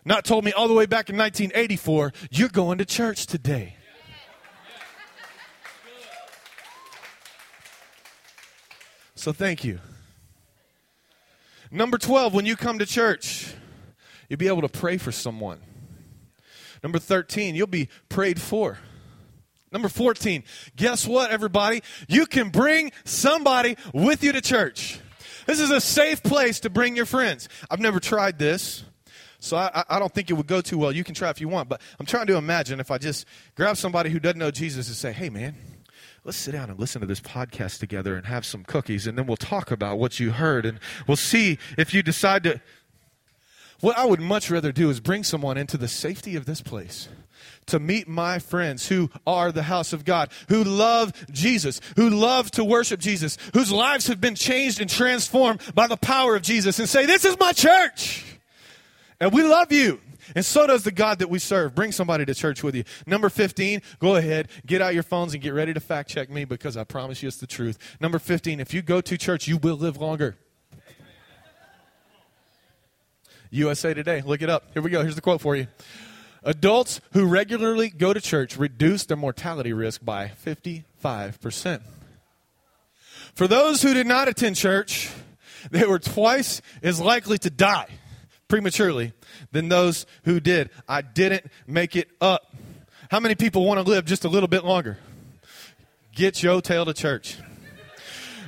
not 0.05 0.25
told 0.25 0.43
me 0.43 0.51
all 0.51 0.67
the 0.67 0.73
way 0.73 0.85
back 0.85 1.09
in 1.09 1.17
1984, 1.17 2.13
you're 2.31 2.49
going 2.49 2.77
to 2.79 2.85
church 2.85 3.27
today. 3.27 3.75
So 9.15 9.33
thank 9.33 9.65
you. 9.65 9.79
Number 11.69 11.97
12, 11.97 12.33
when 12.33 12.45
you 12.45 12.55
come 12.55 12.79
to 12.79 12.85
church, 12.85 13.53
you'll 14.29 14.37
be 14.37 14.47
able 14.47 14.61
to 14.61 14.69
pray 14.69 14.97
for 14.97 15.11
someone. 15.11 15.59
Number 16.81 16.99
13, 16.99 17.53
you'll 17.53 17.67
be 17.67 17.89
prayed 18.07 18.41
for. 18.41 18.79
Number 19.71 19.89
14, 19.89 20.43
guess 20.75 21.07
what, 21.07 21.29
everybody? 21.31 21.81
You 22.07 22.25
can 22.25 22.49
bring 22.49 22.91
somebody 23.05 23.77
with 23.93 24.23
you 24.23 24.31
to 24.31 24.41
church. 24.41 24.99
This 25.45 25.59
is 25.59 25.69
a 25.69 25.81
safe 25.81 26.23
place 26.23 26.59
to 26.61 26.69
bring 26.69 26.95
your 26.95 27.05
friends. 27.05 27.49
I've 27.69 27.79
never 27.79 27.99
tried 27.99 28.39
this, 28.39 28.83
so 29.39 29.57
I, 29.57 29.83
I 29.87 29.99
don't 29.99 30.13
think 30.13 30.29
it 30.29 30.33
would 30.33 30.47
go 30.47 30.61
too 30.61 30.77
well. 30.77 30.91
You 30.91 31.03
can 31.03 31.15
try 31.15 31.29
if 31.29 31.39
you 31.39 31.47
want, 31.47 31.69
but 31.69 31.81
I'm 31.99 32.05
trying 32.05 32.27
to 32.27 32.35
imagine 32.35 32.79
if 32.79 32.89
I 32.89 32.97
just 32.97 33.25
grab 33.55 33.77
somebody 33.77 34.09
who 34.09 34.19
doesn't 34.19 34.39
know 34.39 34.51
Jesus 34.51 34.87
and 34.87 34.95
say, 34.95 35.11
hey, 35.11 35.29
man, 35.29 35.55
let's 36.23 36.37
sit 36.37 36.51
down 36.51 36.69
and 36.69 36.79
listen 36.79 37.01
to 37.01 37.07
this 37.07 37.21
podcast 37.21 37.79
together 37.79 38.15
and 38.15 38.25
have 38.25 38.45
some 38.45 38.63
cookies, 38.63 39.05
and 39.05 39.17
then 39.17 39.27
we'll 39.27 39.37
talk 39.37 39.69
about 39.69 39.99
what 39.99 40.19
you 40.19 40.31
heard, 40.31 40.65
and 40.65 40.79
we'll 41.07 41.17
see 41.17 41.59
if 41.77 41.93
you 41.93 42.01
decide 42.01 42.43
to. 42.43 42.61
What 43.81 43.97
I 43.97 44.05
would 44.05 44.19
much 44.19 44.51
rather 44.51 44.71
do 44.71 44.89
is 44.89 44.99
bring 44.99 45.23
someone 45.23 45.57
into 45.57 45.77
the 45.77 45.87
safety 45.87 46.35
of 46.35 46.45
this 46.45 46.61
place 46.61 47.07
to 47.67 47.79
meet 47.79 48.07
my 48.07 48.39
friends 48.39 48.87
who 48.87 49.09
are 49.25 49.51
the 49.51 49.63
house 49.63 49.93
of 49.93 50.05
God, 50.05 50.31
who 50.49 50.63
love 50.63 51.13
Jesus, 51.31 51.81
who 51.95 52.09
love 52.09 52.51
to 52.51 52.63
worship 52.63 52.99
Jesus, 52.99 53.37
whose 53.53 53.71
lives 53.71 54.07
have 54.07 54.21
been 54.21 54.35
changed 54.35 54.81
and 54.81 54.89
transformed 54.89 55.61
by 55.73 55.87
the 55.87 55.97
power 55.97 56.35
of 56.35 56.41
Jesus, 56.41 56.79
and 56.79 56.89
say, 56.89 57.05
This 57.05 57.25
is 57.25 57.39
my 57.39 57.51
church. 57.51 58.25
And 59.19 59.33
we 59.33 59.43
love 59.43 59.71
you. 59.71 59.99
And 60.35 60.45
so 60.45 60.67
does 60.67 60.83
the 60.83 60.91
God 60.91 61.19
that 61.19 61.29
we 61.29 61.39
serve. 61.39 61.73
Bring 61.73 61.91
somebody 61.91 62.25
to 62.25 62.35
church 62.35 62.63
with 62.63 62.75
you. 62.75 62.83
Number 63.05 63.29
15, 63.29 63.81
go 63.99 64.15
ahead, 64.15 64.47
get 64.65 64.81
out 64.81 64.93
your 64.93 65.03
phones 65.03 65.33
and 65.33 65.41
get 65.41 65.53
ready 65.53 65.73
to 65.73 65.79
fact 65.79 66.09
check 66.09 66.29
me 66.29 66.45
because 66.45 66.77
I 66.77 66.83
promise 66.83 67.23
you 67.23 67.27
it's 67.27 67.37
the 67.37 67.47
truth. 67.47 67.97
Number 67.99 68.19
15, 68.19 68.59
if 68.59 68.73
you 68.73 68.81
go 68.81 69.01
to 69.01 69.17
church, 69.17 69.47
you 69.47 69.57
will 69.57 69.75
live 69.75 69.97
longer. 69.97 70.37
USA 73.51 73.95
Today, 73.95 74.21
look 74.23 74.43
it 74.43 74.49
up. 74.49 74.65
Here 74.73 74.81
we 74.81 74.91
go. 74.91 75.01
Here's 75.01 75.15
the 75.15 75.21
quote 75.21 75.41
for 75.41 75.55
you. 75.55 75.67
Adults 76.43 77.01
who 77.13 77.25
regularly 77.25 77.89
go 77.89 78.13
to 78.13 78.21
church 78.21 78.57
reduce 78.57 79.05
their 79.05 79.17
mortality 79.17 79.73
risk 79.73 80.03
by 80.03 80.31
55%. 80.45 81.81
For 83.35 83.47
those 83.47 83.81
who 83.81 83.93
did 83.93 84.07
not 84.07 84.27
attend 84.27 84.55
church, 84.55 85.09
they 85.71 85.85
were 85.85 85.99
twice 85.99 86.61
as 86.81 86.99
likely 86.99 87.37
to 87.39 87.49
die 87.49 87.87
prematurely 88.47 89.13
than 89.51 89.69
those 89.69 90.05
who 90.23 90.39
did. 90.39 90.69
I 90.87 91.01
didn't 91.01 91.45
make 91.67 91.95
it 91.95 92.09
up. 92.21 92.53
How 93.11 93.19
many 93.19 93.35
people 93.35 93.65
want 93.65 93.83
to 93.83 93.89
live 93.89 94.05
just 94.05 94.25
a 94.25 94.29
little 94.29 94.47
bit 94.49 94.63
longer? 94.63 94.97
Get 96.15 96.43
your 96.43 96.61
tail 96.61 96.85
to 96.85 96.93
church. 96.93 97.37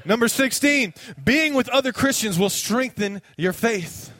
Number 0.03 0.27
16, 0.27 0.93
being 1.23 1.53
with 1.53 1.69
other 1.69 1.93
Christians 1.93 2.39
will 2.39 2.49
strengthen 2.49 3.21
your 3.37 3.53
faith. 3.53 4.11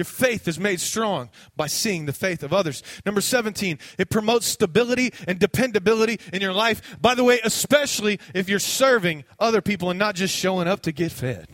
Your 0.00 0.06
faith 0.06 0.48
is 0.48 0.58
made 0.58 0.80
strong 0.80 1.28
by 1.58 1.66
seeing 1.66 2.06
the 2.06 2.14
faith 2.14 2.42
of 2.42 2.54
others. 2.54 2.82
Number 3.04 3.20
17, 3.20 3.78
it 3.98 4.08
promotes 4.08 4.46
stability 4.46 5.12
and 5.28 5.38
dependability 5.38 6.18
in 6.32 6.40
your 6.40 6.54
life. 6.54 6.96
By 7.02 7.14
the 7.14 7.22
way, 7.22 7.38
especially 7.44 8.18
if 8.32 8.48
you're 8.48 8.60
serving 8.60 9.24
other 9.38 9.60
people 9.60 9.90
and 9.90 9.98
not 9.98 10.14
just 10.14 10.34
showing 10.34 10.68
up 10.68 10.80
to 10.84 10.92
get 10.92 11.12
fed. 11.12 11.48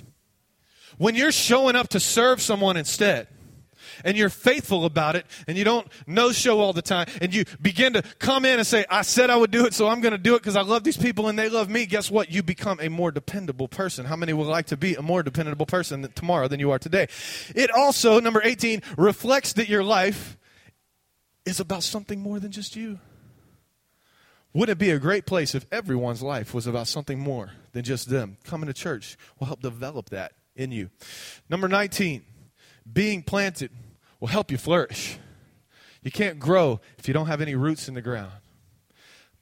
When 0.96 1.16
you're 1.16 1.32
showing 1.32 1.74
up 1.74 1.88
to 1.88 1.98
serve 1.98 2.40
someone 2.40 2.76
instead, 2.76 3.26
and 4.04 4.16
you're 4.16 4.28
faithful 4.28 4.84
about 4.84 5.16
it 5.16 5.26
and 5.46 5.56
you 5.56 5.64
don't 5.64 5.86
no 6.06 6.32
show 6.32 6.60
all 6.60 6.72
the 6.72 6.82
time 6.82 7.06
and 7.20 7.34
you 7.34 7.44
begin 7.60 7.92
to 7.94 8.02
come 8.18 8.44
in 8.44 8.58
and 8.58 8.66
say, 8.66 8.84
I 8.90 9.02
said 9.02 9.30
I 9.30 9.36
would 9.36 9.50
do 9.50 9.66
it, 9.66 9.74
so 9.74 9.88
I'm 9.88 10.00
going 10.00 10.12
to 10.12 10.18
do 10.18 10.34
it 10.34 10.42
because 10.42 10.56
I 10.56 10.62
love 10.62 10.84
these 10.84 10.96
people 10.96 11.28
and 11.28 11.38
they 11.38 11.48
love 11.48 11.68
me, 11.68 11.86
guess 11.86 12.10
what? 12.10 12.30
You 12.30 12.42
become 12.42 12.78
a 12.80 12.88
more 12.88 13.10
dependable 13.10 13.68
person. 13.68 14.06
How 14.06 14.16
many 14.16 14.32
would 14.32 14.46
like 14.46 14.66
to 14.66 14.76
be 14.76 14.94
a 14.94 15.02
more 15.02 15.22
dependable 15.22 15.66
person 15.66 16.08
tomorrow 16.14 16.48
than 16.48 16.60
you 16.60 16.70
are 16.70 16.78
today? 16.78 17.08
It 17.54 17.70
also, 17.70 18.20
number 18.20 18.40
18, 18.42 18.82
reflects 18.96 19.54
that 19.54 19.68
your 19.68 19.84
life 19.84 20.36
is 21.44 21.60
about 21.60 21.82
something 21.82 22.20
more 22.20 22.40
than 22.40 22.50
just 22.50 22.76
you. 22.76 22.98
Wouldn't 24.52 24.76
it 24.76 24.78
be 24.78 24.90
a 24.90 24.98
great 24.98 25.26
place 25.26 25.54
if 25.54 25.66
everyone's 25.70 26.22
life 26.22 26.54
was 26.54 26.66
about 26.66 26.88
something 26.88 27.18
more 27.18 27.50
than 27.72 27.84
just 27.84 28.08
them? 28.08 28.38
Coming 28.42 28.68
to 28.68 28.72
church 28.72 29.18
will 29.38 29.46
help 29.46 29.60
develop 29.60 30.08
that 30.10 30.32
in 30.54 30.72
you. 30.72 30.88
Number 31.50 31.68
19, 31.68 32.24
being 32.90 33.22
planted 33.22 33.70
will 34.20 34.28
help 34.28 34.50
you 34.50 34.58
flourish. 34.58 35.18
You 36.02 36.10
can't 36.10 36.38
grow 36.38 36.80
if 36.98 37.08
you 37.08 37.14
don't 37.14 37.26
have 37.26 37.40
any 37.40 37.54
roots 37.54 37.88
in 37.88 37.94
the 37.94 38.02
ground. 38.02 38.32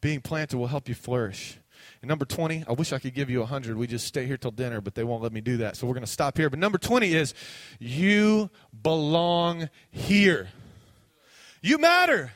Being 0.01 0.21
planted 0.21 0.57
will 0.57 0.67
help 0.67 0.89
you 0.89 0.95
flourish. 0.95 1.59
And 2.03 2.09
number 2.09 2.25
20, 2.25 2.65
I 2.69 2.73
wish 2.73 2.93
I 2.93 2.99
could 2.99 3.15
give 3.15 3.31
you 3.31 3.41
100. 3.41 3.77
We 3.77 3.87
just 3.87 4.07
stay 4.07 4.27
here 4.27 4.37
till 4.37 4.51
dinner, 4.51 4.81
but 4.81 4.95
they 4.95 5.05
won't 5.05 5.23
let 5.23 5.33
me 5.33 5.41
do 5.41 5.59
that. 5.59 5.77
So 5.77 5.87
we're 5.87 5.95
going 5.95 6.05
to 6.05 6.11
stop 6.11 6.37
here. 6.37 6.51
But 6.51 6.59
number 6.59 6.79
20 6.79 7.15
is 7.15 7.35
you 7.79 8.51
belong 8.83 9.71
here. 9.91 10.49
You 11.63 11.79
matter. 11.79 12.33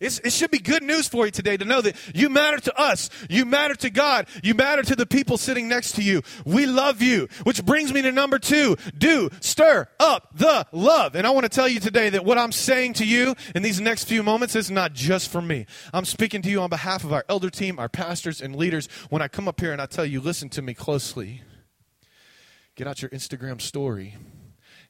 It's, 0.00 0.20
it 0.20 0.32
should 0.32 0.52
be 0.52 0.60
good 0.60 0.82
news 0.82 1.08
for 1.08 1.26
you 1.26 1.32
today 1.32 1.56
to 1.56 1.64
know 1.64 1.80
that 1.80 1.96
you 2.14 2.28
matter 2.28 2.58
to 2.58 2.80
us. 2.80 3.10
You 3.28 3.44
matter 3.44 3.74
to 3.76 3.90
God. 3.90 4.28
You 4.42 4.54
matter 4.54 4.82
to 4.82 4.94
the 4.94 5.06
people 5.06 5.36
sitting 5.36 5.68
next 5.68 5.96
to 5.96 6.02
you. 6.02 6.22
We 6.44 6.66
love 6.66 7.02
you. 7.02 7.28
Which 7.42 7.64
brings 7.64 7.92
me 7.92 8.02
to 8.02 8.12
number 8.12 8.38
two. 8.38 8.76
Do 8.96 9.28
stir 9.40 9.88
up 9.98 10.28
the 10.34 10.66
love. 10.70 11.16
And 11.16 11.26
I 11.26 11.30
want 11.30 11.44
to 11.44 11.48
tell 11.48 11.68
you 11.68 11.80
today 11.80 12.10
that 12.10 12.24
what 12.24 12.38
I'm 12.38 12.52
saying 12.52 12.94
to 12.94 13.04
you 13.04 13.34
in 13.54 13.62
these 13.62 13.80
next 13.80 14.04
few 14.04 14.22
moments 14.22 14.54
is 14.54 14.70
not 14.70 14.92
just 14.92 15.30
for 15.30 15.42
me. 15.42 15.66
I'm 15.92 16.04
speaking 16.04 16.42
to 16.42 16.50
you 16.50 16.60
on 16.60 16.70
behalf 16.70 17.02
of 17.02 17.12
our 17.12 17.24
elder 17.28 17.50
team, 17.50 17.78
our 17.78 17.88
pastors, 17.88 18.40
and 18.40 18.54
leaders. 18.54 18.88
When 19.10 19.20
I 19.20 19.26
come 19.26 19.48
up 19.48 19.60
here 19.60 19.72
and 19.72 19.82
I 19.82 19.86
tell 19.86 20.06
you, 20.06 20.20
listen 20.20 20.48
to 20.50 20.62
me 20.62 20.74
closely. 20.74 21.42
Get 22.76 22.86
out 22.86 23.02
your 23.02 23.10
Instagram 23.10 23.60
story 23.60 24.16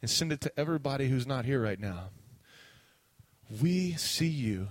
and 0.03 0.11
send 0.11 0.33
it 0.33 0.43
to 0.43 0.53
everybody 0.59 1.09
who's 1.09 1.27
not 1.27 1.47
here 1.47 1.63
right 1.63 1.81
now. 1.81 2.11
We 3.63 3.93
see 3.93 4.27
you 4.27 4.69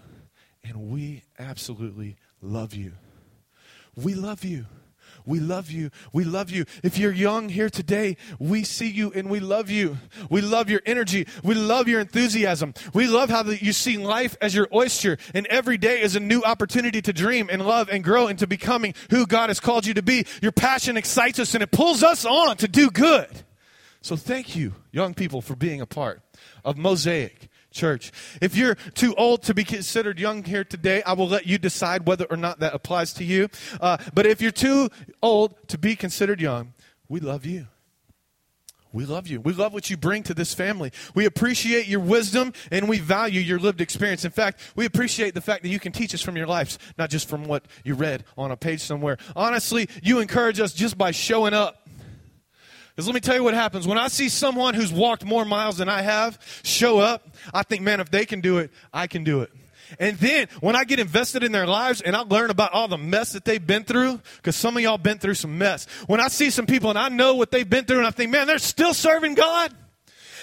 and 0.63 0.89
we 0.91 1.23
absolutely 1.39 2.17
love 2.41 2.73
you. 2.73 2.93
We 3.95 4.13
love 4.13 4.43
you. 4.43 4.65
We 5.25 5.39
love 5.39 5.69
you. 5.69 5.91
We 6.13 6.23
love 6.23 6.49
you. 6.49 6.65
If 6.83 6.97
you're 6.97 7.11
young 7.11 7.49
here 7.49 7.69
today, 7.69 8.17
we 8.39 8.63
see 8.63 8.89
you 8.89 9.11
and 9.13 9.29
we 9.29 9.39
love 9.39 9.69
you. 9.69 9.97
We 10.29 10.41
love 10.41 10.69
your 10.69 10.81
energy. 10.85 11.27
We 11.43 11.53
love 11.53 11.87
your 11.87 11.99
enthusiasm. 11.99 12.73
We 12.93 13.07
love 13.07 13.29
how 13.29 13.43
you 13.43 13.73
see 13.73 13.97
life 13.97 14.37
as 14.41 14.55
your 14.55 14.67
oyster 14.73 15.17
and 15.33 15.45
every 15.47 15.77
day 15.77 16.01
is 16.01 16.15
a 16.15 16.21
new 16.21 16.43
opportunity 16.43 17.01
to 17.01 17.13
dream 17.13 17.49
and 17.51 17.65
love 17.65 17.89
and 17.89 18.03
grow 18.03 18.27
into 18.27 18.47
becoming 18.47 18.93
who 19.09 19.25
God 19.25 19.49
has 19.49 19.59
called 19.59 19.85
you 19.85 19.93
to 19.95 20.01
be. 20.01 20.25
Your 20.41 20.53
passion 20.53 20.97
excites 20.97 21.39
us 21.39 21.53
and 21.53 21.63
it 21.63 21.71
pulls 21.71 22.03
us 22.03 22.25
on 22.25 22.57
to 22.57 22.67
do 22.67 22.89
good. 22.89 23.29
So 24.01 24.15
thank 24.15 24.55
you, 24.55 24.75
young 24.91 25.13
people, 25.13 25.41
for 25.41 25.55
being 25.55 25.81
a 25.81 25.85
part 25.85 26.21
of 26.63 26.77
Mosaic 26.77 27.49
church. 27.77 28.11
If 28.41 28.57
you're 28.57 28.75
too 28.75 29.15
old 29.15 29.43
to 29.43 29.53
be 29.53 29.63
considered 29.63 30.19
young 30.19 30.43
here 30.43 30.63
today, 30.63 31.01
I 31.03 31.13
will 31.13 31.29
let 31.29 31.47
you 31.47 31.57
decide 31.57 32.05
whether 32.07 32.25
or 32.25 32.37
not 32.37 32.59
that 32.59 32.73
applies 32.73 33.13
to 33.13 33.23
you. 33.23 33.47
Uh, 33.79 33.97
but 34.13 34.25
if 34.25 34.41
you're 34.41 34.51
too 34.51 34.89
old 35.21 35.55
to 35.69 35.77
be 35.77 35.95
considered 35.95 36.41
young, 36.41 36.73
we 37.07 37.19
love 37.19 37.45
you. 37.45 37.67
We 38.93 39.05
love 39.05 39.27
you. 39.27 39.41
We 39.41 39.53
love 39.53 39.73
what 39.73 39.89
you 39.89 39.97
bring 39.97 40.23
to 40.23 40.33
this 40.33 40.53
family. 40.53 40.91
We 41.13 41.25
appreciate 41.25 41.87
your 41.87 41.99
wisdom 41.99 42.53
and 42.71 42.87
we 42.87 42.99
value 42.99 43.41
your 43.41 43.59
lived 43.59 43.81
experience. 43.81 44.25
In 44.25 44.31
fact, 44.31 44.59
we 44.75 44.85
appreciate 44.85 45.33
the 45.33 45.41
fact 45.41 45.63
that 45.63 45.69
you 45.69 45.79
can 45.79 45.91
teach 45.91 46.13
us 46.13 46.21
from 46.21 46.37
your 46.37 46.47
lives, 46.47 46.79
not 46.97 47.09
just 47.09 47.29
from 47.29 47.43
what 47.43 47.65
you 47.83 47.93
read 47.95 48.23
on 48.37 48.51
a 48.51 48.57
page 48.57 48.81
somewhere. 48.81 49.17
Honestly, 49.35 49.89
you 50.01 50.19
encourage 50.19 50.59
us 50.59 50.73
just 50.73 50.97
by 50.97 51.11
showing 51.11 51.53
up. 51.53 51.86
Because 52.97 53.05
let 53.05 53.13
me 53.13 53.19
tell 53.19 53.35
you 53.35 53.43
what 53.43 53.53
happens. 53.53 53.87
When 53.87 53.99
I 53.99 54.07
see 54.07 54.27
someone 54.27 54.73
who's 54.73 54.91
walked 54.91 55.23
more 55.23 55.45
miles 55.45 55.77
than 55.77 55.87
I 55.87 56.01
have 56.01 56.39
show 56.63 56.97
up, 56.97 57.29
I 57.53 57.61
think, 57.61 57.83
man, 57.83 57.99
if 57.99 58.09
they 58.09 58.25
can 58.25 58.41
do 58.41 58.57
it, 58.57 58.71
I 58.91 59.05
can 59.05 59.23
do 59.23 59.41
it. 59.41 59.51
And 59.99 60.17
then 60.17 60.47
when 60.61 60.75
I 60.75 60.83
get 60.83 60.97
invested 60.97 61.43
in 61.43 61.51
their 61.51 61.67
lives 61.67 62.01
and 62.01 62.15
I 62.15 62.21
learn 62.21 62.49
about 62.49 62.73
all 62.73 62.87
the 62.87 62.97
mess 62.97 63.33
that 63.33 63.45
they've 63.45 63.65
been 63.65 63.83
through, 63.83 64.19
because 64.37 64.55
some 64.55 64.75
of 64.75 64.81
y'all 64.81 64.97
been 64.97 65.19
through 65.19 65.35
some 65.35 65.59
mess. 65.59 65.85
When 66.07 66.19
I 66.19 66.27
see 66.27 66.49
some 66.49 66.65
people 66.65 66.89
and 66.89 66.97
I 66.97 67.09
know 67.09 67.35
what 67.35 67.51
they've 67.51 67.69
been 67.69 67.85
through 67.85 67.99
and 67.99 68.07
I 68.07 68.09
think, 68.09 68.31
man, 68.31 68.47
they're 68.47 68.57
still 68.57 68.95
serving 68.95 69.35
God. 69.35 69.71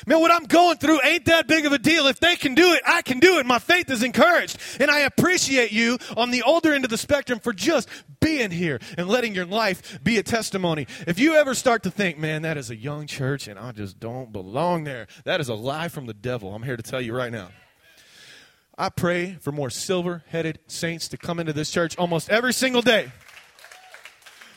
Man, 0.06 0.20
what 0.20 0.32
I'm 0.32 0.44
going 0.44 0.76
through 0.78 1.00
ain't 1.02 1.26
that 1.26 1.46
big 1.46 1.66
of 1.66 1.72
a 1.72 1.78
deal. 1.78 2.06
If 2.06 2.20
they 2.20 2.36
can 2.36 2.54
do 2.54 2.72
it, 2.72 2.82
I 2.86 3.02
can 3.02 3.18
do 3.20 3.38
it. 3.38 3.46
My 3.46 3.58
faith 3.58 3.90
is 3.90 4.02
encouraged. 4.02 4.58
And 4.80 4.90
I 4.90 5.00
appreciate 5.00 5.72
you 5.72 5.98
on 6.16 6.30
the 6.30 6.42
older 6.42 6.72
end 6.72 6.84
of 6.84 6.90
the 6.90 6.98
spectrum 6.98 7.38
for 7.38 7.52
just 7.52 7.88
being 8.20 8.50
here 8.50 8.80
and 8.96 9.08
letting 9.08 9.34
your 9.34 9.46
life 9.46 10.02
be 10.02 10.18
a 10.18 10.22
testimony. 10.22 10.86
If 11.06 11.18
you 11.18 11.34
ever 11.34 11.54
start 11.54 11.82
to 11.84 11.90
think, 11.90 12.18
man, 12.18 12.42
that 12.42 12.56
is 12.56 12.70
a 12.70 12.76
young 12.76 13.06
church 13.06 13.48
and 13.48 13.58
I 13.58 13.72
just 13.72 14.00
don't 14.00 14.32
belong 14.32 14.84
there, 14.84 15.06
that 15.24 15.40
is 15.40 15.48
a 15.48 15.54
lie 15.54 15.88
from 15.88 16.06
the 16.06 16.14
devil. 16.14 16.54
I'm 16.54 16.62
here 16.62 16.76
to 16.76 16.82
tell 16.82 17.00
you 17.00 17.14
right 17.14 17.32
now. 17.32 17.48
I 18.76 18.88
pray 18.88 19.36
for 19.40 19.52
more 19.52 19.70
silver 19.70 20.24
headed 20.28 20.58
saints 20.66 21.06
to 21.08 21.16
come 21.16 21.38
into 21.38 21.52
this 21.52 21.70
church 21.70 21.96
almost 21.96 22.28
every 22.28 22.52
single 22.52 22.82
day. 22.82 23.12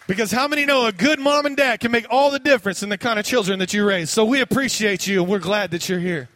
Because 0.07 0.31
how 0.31 0.47
many 0.47 0.65
know 0.65 0.85
a 0.85 0.93
good 0.93 1.19
mom 1.19 1.45
and 1.45 1.57
dad 1.57 1.81
can 1.81 1.91
make 1.91 2.05
all 2.09 2.31
the 2.31 2.39
difference 2.39 2.81
in 2.81 2.87
the 2.89 2.97
kind 2.97 3.19
of 3.19 3.25
children 3.25 3.59
that 3.59 3.73
you 3.73 3.85
raise? 3.85 4.09
So 4.09 4.23
we 4.23 4.39
appreciate 4.39 5.05
you 5.05 5.21
and 5.21 5.29
we're 5.29 5.39
glad 5.39 5.71
that 5.71 5.89
you're 5.89 5.99
here. 5.99 6.29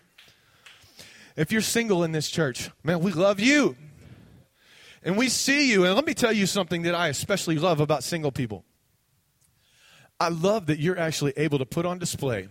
If 1.38 1.54
you're 1.54 1.62
single 1.62 2.04
in 2.04 2.12
this 2.12 2.30
church, 2.30 2.70
man, 2.84 3.00
we 3.00 3.14
love 3.14 3.40
you. 3.40 3.78
And 5.04 5.18
we 5.18 5.30
see 5.30 5.72
you. 5.72 5.86
And 5.86 5.96
let 5.96 6.06
me 6.06 6.14
tell 6.14 6.34
you 6.34 6.46
something 6.46 6.82
that 6.84 6.94
I 6.94 7.08
especially 7.08 7.58
love 7.58 7.80
about 7.80 8.04
single 8.04 8.32
people. 8.32 8.66
I 10.20 10.28
love 10.28 10.68
that 10.68 10.78
you're 10.78 11.00
actually 11.00 11.34
able 11.38 11.58
to 11.58 11.66
put 11.66 11.86
on 11.86 11.98
display 11.98 12.50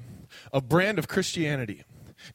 a 0.53 0.61
brand 0.61 0.99
of 0.99 1.07
Christianity 1.07 1.85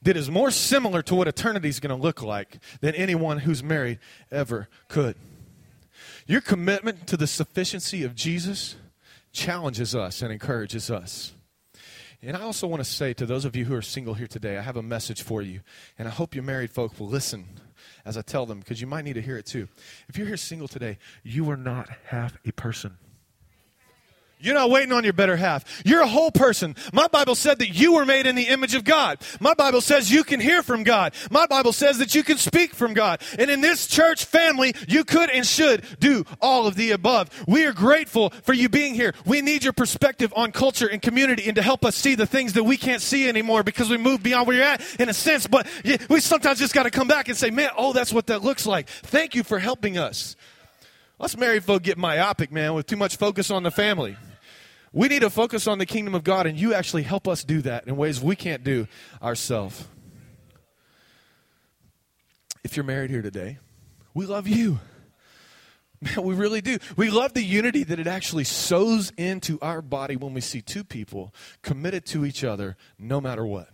that 0.02 0.16
is 0.16 0.30
more 0.30 0.50
similar 0.50 1.02
to 1.02 1.14
what 1.14 1.28
eternity 1.28 1.68
is 1.68 1.80
going 1.80 1.94
to 1.94 2.00
look 2.00 2.22
like 2.22 2.58
than 2.80 2.94
anyone 2.94 3.38
who's 3.38 3.62
married 3.62 3.98
ever 4.30 4.68
could. 4.88 5.16
Your 6.26 6.40
commitment 6.40 7.06
to 7.06 7.16
the 7.16 7.26
sufficiency 7.26 8.02
of 8.02 8.14
Jesus 8.14 8.76
challenges 9.32 9.94
us 9.94 10.22
and 10.22 10.32
encourages 10.32 10.90
us. 10.90 11.32
And 12.20 12.36
I 12.36 12.40
also 12.40 12.66
want 12.66 12.80
to 12.80 12.90
say 12.90 13.12
to 13.14 13.26
those 13.26 13.44
of 13.44 13.54
you 13.54 13.66
who 13.66 13.74
are 13.74 13.82
single 13.82 14.14
here 14.14 14.26
today, 14.26 14.58
I 14.58 14.62
have 14.62 14.76
a 14.76 14.82
message 14.82 15.22
for 15.22 15.40
you. 15.40 15.60
And 15.98 16.08
I 16.08 16.10
hope 16.10 16.34
your 16.34 16.42
married 16.42 16.72
folk 16.72 16.98
will 16.98 17.06
listen 17.06 17.46
as 18.04 18.16
I 18.16 18.22
tell 18.22 18.46
them, 18.46 18.60
because 18.60 18.80
you 18.80 18.86
might 18.86 19.04
need 19.04 19.14
to 19.14 19.22
hear 19.22 19.36
it 19.36 19.46
too. 19.46 19.68
If 20.08 20.16
you're 20.16 20.26
here 20.26 20.36
single 20.36 20.68
today, 20.68 20.98
you 21.22 21.48
are 21.50 21.56
not 21.56 21.88
half 22.06 22.36
a 22.44 22.52
person. 22.52 22.96
You're 24.38 24.54
not 24.54 24.68
waiting 24.68 24.92
on 24.92 25.02
your 25.02 25.14
better 25.14 25.36
half. 25.36 25.64
You're 25.86 26.02
a 26.02 26.06
whole 26.06 26.30
person. 26.30 26.76
My 26.92 27.08
Bible 27.08 27.34
said 27.34 27.58
that 27.60 27.70
you 27.70 27.94
were 27.94 28.04
made 28.04 28.26
in 28.26 28.34
the 28.36 28.48
image 28.48 28.74
of 28.74 28.84
God. 28.84 29.18
My 29.40 29.54
Bible 29.54 29.80
says 29.80 30.12
you 30.12 30.24
can 30.24 30.40
hear 30.40 30.62
from 30.62 30.82
God. 30.82 31.14
My 31.30 31.46
Bible 31.46 31.72
says 31.72 31.98
that 31.98 32.14
you 32.14 32.22
can 32.22 32.36
speak 32.36 32.74
from 32.74 32.92
God. 32.92 33.22
And 33.38 33.50
in 33.50 33.62
this 33.62 33.86
church 33.86 34.26
family, 34.26 34.74
you 34.88 35.04
could 35.04 35.30
and 35.30 35.46
should 35.46 35.84
do 36.00 36.24
all 36.42 36.66
of 36.66 36.74
the 36.74 36.90
above. 36.90 37.30
We 37.48 37.64
are 37.64 37.72
grateful 37.72 38.30
for 38.42 38.52
you 38.52 38.68
being 38.68 38.94
here. 38.94 39.14
We 39.24 39.40
need 39.40 39.64
your 39.64 39.72
perspective 39.72 40.34
on 40.36 40.52
culture 40.52 40.86
and 40.86 41.00
community 41.00 41.46
and 41.46 41.56
to 41.56 41.62
help 41.62 41.82
us 41.82 41.96
see 41.96 42.14
the 42.14 42.26
things 42.26 42.52
that 42.52 42.64
we 42.64 42.76
can't 42.76 43.00
see 43.00 43.28
anymore 43.30 43.62
because 43.62 43.88
we 43.88 43.96
moved 43.96 44.22
beyond 44.22 44.46
where 44.46 44.56
you're 44.56 44.66
at 44.66 44.82
in 45.00 45.08
a 45.08 45.14
sense. 45.14 45.46
But 45.46 45.66
we 46.10 46.20
sometimes 46.20 46.58
just 46.58 46.74
got 46.74 46.82
to 46.82 46.90
come 46.90 47.08
back 47.08 47.28
and 47.28 47.38
say, 47.38 47.50
man, 47.50 47.70
oh, 47.76 47.94
that's 47.94 48.12
what 48.12 48.26
that 48.26 48.42
looks 48.42 48.66
like. 48.66 48.88
Thank 48.88 49.34
you 49.34 49.42
for 49.42 49.58
helping 49.58 49.96
us. 49.96 50.36
Us 51.18 51.34
married 51.38 51.64
folk 51.64 51.82
get 51.82 51.96
myopic, 51.96 52.52
man, 52.52 52.74
with 52.74 52.86
too 52.86 52.96
much 52.96 53.16
focus 53.16 53.50
on 53.50 53.62
the 53.62 53.70
family. 53.70 54.14
We 54.92 55.08
need 55.08 55.20
to 55.20 55.30
focus 55.30 55.66
on 55.66 55.78
the 55.78 55.86
kingdom 55.86 56.14
of 56.14 56.24
God, 56.24 56.46
and 56.46 56.58
you 56.58 56.72
actually 56.72 57.02
help 57.02 57.28
us 57.28 57.44
do 57.44 57.60
that 57.62 57.86
in 57.86 57.96
ways 57.96 58.20
we 58.20 58.36
can't 58.36 58.64
do 58.64 58.86
ourselves. 59.22 59.86
If 62.64 62.76
you're 62.76 62.84
married 62.84 63.10
here 63.10 63.22
today, 63.22 63.58
we 64.14 64.26
love 64.26 64.48
you. 64.48 64.80
Man, 66.00 66.22
we 66.24 66.34
really 66.34 66.60
do. 66.60 66.78
We 66.96 67.10
love 67.10 67.32
the 67.32 67.42
unity 67.42 67.84
that 67.84 67.98
it 67.98 68.06
actually 68.06 68.44
sows 68.44 69.12
into 69.16 69.58
our 69.62 69.80
body 69.80 70.16
when 70.16 70.34
we 70.34 70.40
see 70.40 70.60
two 70.60 70.84
people 70.84 71.32
committed 71.62 72.04
to 72.06 72.26
each 72.26 72.44
other 72.44 72.76
no 72.98 73.20
matter 73.20 73.46
what. 73.46 73.68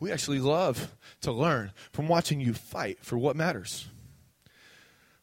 We 0.00 0.12
actually 0.12 0.38
love 0.38 0.94
to 1.22 1.32
learn 1.32 1.72
from 1.92 2.06
watching 2.06 2.40
you 2.40 2.54
fight 2.54 2.98
for 3.02 3.18
what 3.18 3.34
matters. 3.34 3.88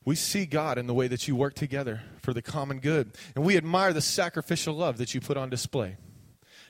We 0.05 0.15
see 0.15 0.45
God 0.45 0.77
in 0.77 0.85
the 0.85 0.93
way 0.93 1.07
that 1.07 1.27
you 1.27 1.35
work 1.35 1.55
together 1.55 2.01
for 2.21 2.31
the 2.31 2.43
common 2.43 2.79
good. 2.79 3.11
And 3.35 3.43
we 3.43 3.57
admire 3.57 3.91
the 3.91 4.01
sacrificial 4.01 4.75
love 4.75 4.97
that 4.97 5.15
you 5.15 5.19
put 5.19 5.35
on 5.35 5.49
display 5.49 5.97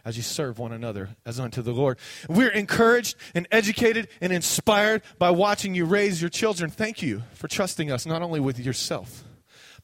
as 0.06 0.16
you 0.16 0.24
serve 0.24 0.58
one 0.58 0.72
another 0.72 1.10
as 1.26 1.40
unto 1.40 1.62
the 1.62 1.74
Lord. 1.74 1.98
We're 2.30 2.52
encouraged 2.52 3.18
and 3.34 3.46
educated 3.52 4.08
and 4.22 4.32
inspired 4.32 5.02
by 5.20 5.32
watching 5.32 5.76
you 5.76 5.86
raise 5.86 6.22
your 6.22 6.30
children. 6.30 6.70
Thank 6.70 7.02
you 7.02 7.24
for 7.34 7.50
trusting 7.50 7.92
us, 7.92 8.06
not 8.06 8.22
only 8.22 8.40
with 8.40 8.58
yourself, 8.58 9.26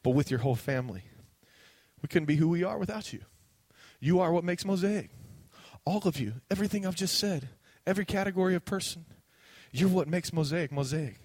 but 0.01 0.11
with 0.11 0.31
your 0.31 0.39
whole 0.39 0.55
family. 0.55 1.03
We 2.01 2.07
couldn't 2.07 2.27
be 2.27 2.37
who 2.37 2.47
we 2.47 2.63
are 2.63 2.77
without 2.77 3.11
you. 3.11 3.21
You 3.99 4.21
are 4.21 4.31
what 4.31 4.43
makes 4.43 4.63
Mosaic. 4.63 5.09
All 5.85 6.01
of 6.05 6.19
you, 6.19 6.35
everything 6.49 6.85
I've 6.85 6.95
just 6.95 7.17
said, 7.19 7.49
every 7.85 8.05
category 8.05 8.55
of 8.55 8.63
person, 8.63 9.05
you're 9.71 9.89
what 9.89 10.07
makes 10.07 10.31
Mosaic 10.31 10.71
Mosaic 10.71 11.19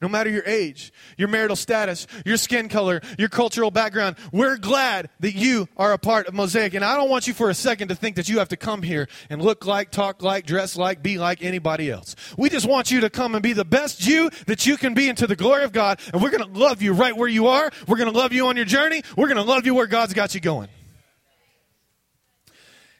no 0.00 0.08
matter 0.08 0.30
your 0.30 0.42
age, 0.46 0.92
your 1.18 1.28
marital 1.28 1.56
status, 1.56 2.06
your 2.24 2.36
skin 2.36 2.68
color, 2.68 3.00
your 3.18 3.28
cultural 3.28 3.70
background. 3.70 4.16
We're 4.32 4.56
glad 4.56 5.10
that 5.20 5.34
you 5.34 5.68
are 5.76 5.92
a 5.92 5.98
part 5.98 6.26
of 6.26 6.34
Mosaic. 6.34 6.74
And 6.74 6.84
I 6.84 6.96
don't 6.96 7.10
want 7.10 7.26
you 7.26 7.34
for 7.34 7.50
a 7.50 7.54
second 7.54 7.88
to 7.88 7.94
think 7.94 8.16
that 8.16 8.28
you 8.28 8.38
have 8.38 8.48
to 8.48 8.56
come 8.56 8.82
here 8.82 9.08
and 9.28 9.42
look 9.42 9.66
like, 9.66 9.90
talk 9.90 10.22
like, 10.22 10.46
dress 10.46 10.76
like, 10.76 11.02
be 11.02 11.18
like 11.18 11.42
anybody 11.42 11.90
else. 11.90 12.16
We 12.38 12.48
just 12.48 12.66
want 12.66 12.90
you 12.90 13.00
to 13.02 13.10
come 13.10 13.34
and 13.34 13.42
be 13.42 13.52
the 13.52 13.64
best 13.64 14.06
you 14.06 14.30
that 14.46 14.66
you 14.66 14.76
can 14.76 14.94
be 14.94 15.08
into 15.08 15.26
the 15.26 15.36
glory 15.36 15.64
of 15.64 15.72
God. 15.72 16.00
And 16.12 16.22
we're 16.22 16.30
going 16.30 16.50
to 16.50 16.58
love 16.58 16.80
you 16.80 16.92
right 16.92 17.16
where 17.16 17.28
you 17.28 17.48
are. 17.48 17.70
We're 17.86 17.98
going 17.98 18.10
to 18.10 18.18
love 18.18 18.32
you 18.32 18.46
on 18.46 18.56
your 18.56 18.64
journey. 18.64 19.02
We're 19.16 19.28
going 19.28 19.36
to 19.36 19.42
love 19.42 19.66
you 19.66 19.74
where 19.74 19.86
God's 19.86 20.14
got 20.14 20.34
you 20.34 20.40
going. 20.40 20.68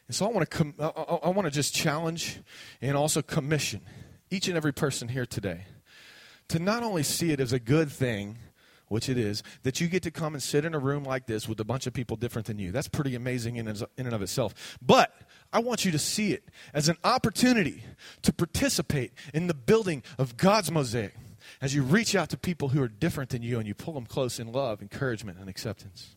And 0.07 0.15
so 0.15 0.25
I 0.25 0.29
want 0.29 0.49
to 0.49 0.57
com- 0.57 0.75
I, 0.77 0.87
I, 0.87 1.15
I 1.15 1.29
want 1.29 1.45
to 1.45 1.51
just 1.51 1.73
challenge 1.73 2.41
and 2.81 2.97
also 2.97 3.21
commission 3.21 3.81
each 4.29 4.47
and 4.47 4.57
every 4.57 4.73
person 4.73 5.07
here 5.07 5.25
today 5.25 5.65
to 6.51 6.59
not 6.59 6.83
only 6.83 7.01
see 7.01 7.31
it 7.31 7.39
as 7.39 7.53
a 7.53 7.59
good 7.59 7.89
thing, 7.89 8.37
which 8.89 9.07
it 9.07 9.17
is, 9.17 9.41
that 9.63 9.79
you 9.79 9.87
get 9.87 10.03
to 10.03 10.11
come 10.11 10.33
and 10.33 10.43
sit 10.43 10.65
in 10.65 10.73
a 10.73 10.79
room 10.79 11.05
like 11.05 11.25
this 11.25 11.47
with 11.47 11.57
a 11.61 11.63
bunch 11.63 11.87
of 11.87 11.93
people 11.93 12.17
different 12.17 12.45
than 12.45 12.59
you. 12.59 12.73
That's 12.73 12.89
pretty 12.89 13.15
amazing 13.15 13.55
in, 13.55 13.69
and 13.69 14.13
of 14.13 14.21
itself. 14.21 14.77
But 14.81 15.13
I 15.53 15.59
want 15.59 15.85
you 15.85 15.91
to 15.91 15.99
see 15.99 16.33
it 16.33 16.43
as 16.73 16.89
an 16.89 16.97
opportunity 17.05 17.85
to 18.23 18.33
participate 18.33 19.13
in 19.33 19.47
the 19.47 19.53
building 19.53 20.03
of 20.17 20.35
God's 20.35 20.69
mosaic 20.69 21.13
as 21.61 21.73
you 21.73 21.83
reach 21.83 22.15
out 22.15 22.29
to 22.31 22.37
people 22.37 22.67
who 22.67 22.83
are 22.83 22.89
different 22.89 23.29
than 23.29 23.41
you 23.43 23.57
and 23.57 23.65
you 23.65 23.73
pull 23.73 23.93
them 23.93 24.05
close 24.05 24.37
in 24.37 24.51
love, 24.51 24.81
encouragement, 24.81 25.39
and 25.39 25.49
acceptance. 25.49 26.15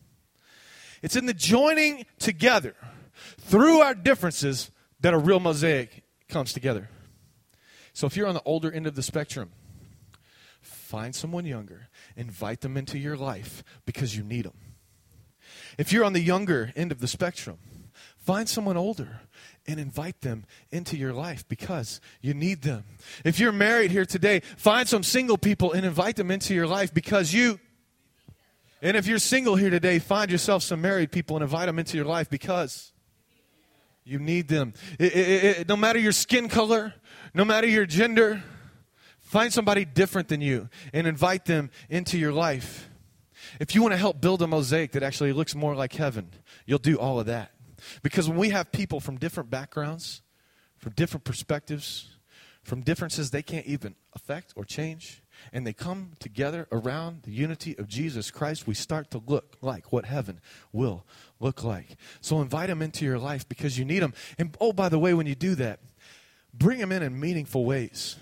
It's 1.01 1.15
in 1.15 1.27
the 1.27 1.33
joining 1.33 2.05
together 2.19 2.75
through 3.39 3.79
our 3.79 3.95
differences 3.95 4.69
that 4.99 5.13
a 5.13 5.17
real 5.17 5.39
mosaic 5.39 6.03
comes 6.27 6.51
together. 6.51 6.89
So 7.93 8.05
if 8.05 8.17
you're 8.17 8.27
on 8.27 8.33
the 8.33 8.43
older 8.43 8.69
end 8.69 8.85
of 8.85 8.95
the 8.95 9.01
spectrum, 9.01 9.51
Find 10.95 11.13
someone 11.13 11.45
younger, 11.45 11.89
invite 12.15 12.61
them 12.61 12.77
into 12.77 12.97
your 12.97 13.17
life 13.17 13.65
because 13.85 14.15
you 14.15 14.23
need 14.23 14.45
them. 14.45 14.53
If 15.77 15.91
you're 15.91 16.05
on 16.05 16.13
the 16.13 16.21
younger 16.21 16.71
end 16.73 16.93
of 16.93 17.01
the 17.01 17.07
spectrum, 17.07 17.57
find 18.17 18.47
someone 18.47 18.77
older 18.77 19.19
and 19.67 19.77
invite 19.77 20.21
them 20.21 20.45
into 20.71 20.95
your 20.95 21.11
life 21.11 21.45
because 21.49 21.99
you 22.21 22.33
need 22.33 22.61
them. 22.61 22.85
If 23.25 23.41
you're 23.41 23.51
married 23.51 23.91
here 23.91 24.05
today, 24.05 24.39
find 24.39 24.87
some 24.87 25.03
single 25.03 25.37
people 25.37 25.73
and 25.73 25.85
invite 25.85 26.15
them 26.15 26.31
into 26.31 26.53
your 26.53 26.65
life 26.65 26.93
because 26.93 27.33
you. 27.33 27.59
And 28.81 28.95
if 28.95 29.05
you're 29.05 29.19
single 29.19 29.57
here 29.57 29.69
today, 29.69 29.99
find 29.99 30.31
yourself 30.31 30.63
some 30.63 30.79
married 30.79 31.11
people 31.11 31.35
and 31.35 31.43
invite 31.43 31.65
them 31.65 31.77
into 31.77 31.97
your 31.97 32.05
life 32.05 32.29
because 32.29 32.93
you 34.05 34.17
need 34.17 34.47
them. 34.47 34.73
It, 34.97 35.13
it, 35.13 35.43
it, 35.43 35.67
no 35.67 35.75
matter 35.75 35.99
your 35.99 36.13
skin 36.13 36.47
color, 36.47 36.93
no 37.33 37.43
matter 37.43 37.67
your 37.67 37.85
gender, 37.85 38.41
Find 39.25 39.51
somebody 39.51 39.85
different 39.85 40.27
than 40.27 40.39
you 40.39 40.69
and 40.93 41.07
invite 41.07 41.45
them 41.45 41.71
into 41.89 42.17
your 42.17 42.31
life. 42.31 42.89
If 43.59 43.73
you 43.73 43.81
want 43.81 43.93
to 43.93 43.97
help 43.97 44.21
build 44.21 44.41
a 44.43 44.47
mosaic 44.47 44.91
that 44.91 45.01
actually 45.01 45.33
looks 45.33 45.55
more 45.55 45.75
like 45.75 45.93
heaven, 45.93 46.29
you'll 46.67 46.77
do 46.77 46.97
all 46.97 47.19
of 47.19 47.25
that. 47.25 47.51
Because 48.03 48.29
when 48.29 48.37
we 48.37 48.51
have 48.51 48.71
people 48.71 48.99
from 48.99 49.17
different 49.17 49.49
backgrounds, 49.49 50.21
from 50.77 50.93
different 50.93 51.23
perspectives, 51.23 52.15
from 52.63 52.81
differences 52.81 53.31
they 53.31 53.41
can't 53.41 53.65
even 53.65 53.95
affect 54.13 54.53
or 54.55 54.63
change, 54.63 55.23
and 55.51 55.65
they 55.65 55.73
come 55.73 56.11
together 56.19 56.67
around 56.71 57.23
the 57.23 57.31
unity 57.31 57.75
of 57.79 57.87
Jesus 57.87 58.29
Christ, 58.29 58.67
we 58.67 58.75
start 58.75 59.09
to 59.09 59.23
look 59.25 59.57
like 59.59 59.91
what 59.91 60.05
heaven 60.05 60.39
will 60.71 61.03
look 61.39 61.63
like. 61.63 61.97
So 62.21 62.41
invite 62.41 62.69
them 62.69 62.83
into 62.83 63.05
your 63.05 63.19
life 63.19 63.49
because 63.49 63.79
you 63.79 63.85
need 63.85 63.99
them. 63.99 64.13
And 64.37 64.55
oh, 64.61 64.71
by 64.71 64.89
the 64.89 64.99
way, 64.99 65.15
when 65.15 65.25
you 65.25 65.35
do 65.35 65.55
that, 65.55 65.79
bring 66.53 66.77
them 66.77 66.91
in 66.91 67.01
in 67.01 67.19
meaningful 67.19 67.65
ways. 67.65 68.17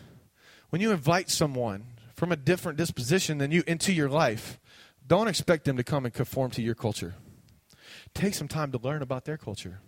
When 0.73 0.81
you 0.81 0.89
invite 0.89 1.29
someone 1.29 1.85
from 2.15 2.31
a 2.31 2.35
different 2.35 2.79
disposition 2.79 3.37
than 3.37 3.51
you 3.51 3.61
into 3.67 3.93
your 3.93 4.09
life, 4.09 4.59
don't 5.05 5.27
expect 5.27 5.65
them 5.65 5.77
to 5.77 5.83
come 5.83 6.03
and 6.03 6.11
conform 6.11 6.49
to 6.49 6.63
your 6.63 6.73
culture. 6.73 7.13
Take 8.15 8.33
some 8.33 8.47
time 8.47 8.71
to 8.71 8.79
learn 8.79 9.03
about 9.03 9.25
their 9.25 9.37
culture. 9.37 9.81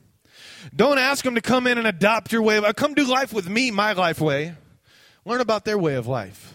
Don't 0.75 0.99
ask 0.99 1.25
them 1.25 1.33
to 1.33 1.41
come 1.41 1.65
in 1.65 1.79
and 1.79 1.87
adopt 1.87 2.31
your 2.31 2.43
way 2.43 2.57
of 2.57 2.65
uh, 2.65 2.73
come 2.73 2.93
do 2.93 3.03
life 3.03 3.33
with 3.33 3.49
me, 3.49 3.71
my 3.71 3.93
life 3.93 4.21
way. 4.21 4.53
Learn 5.25 5.41
about 5.41 5.65
their 5.65 5.79
way 5.79 5.95
of 5.95 6.05
life 6.05 6.53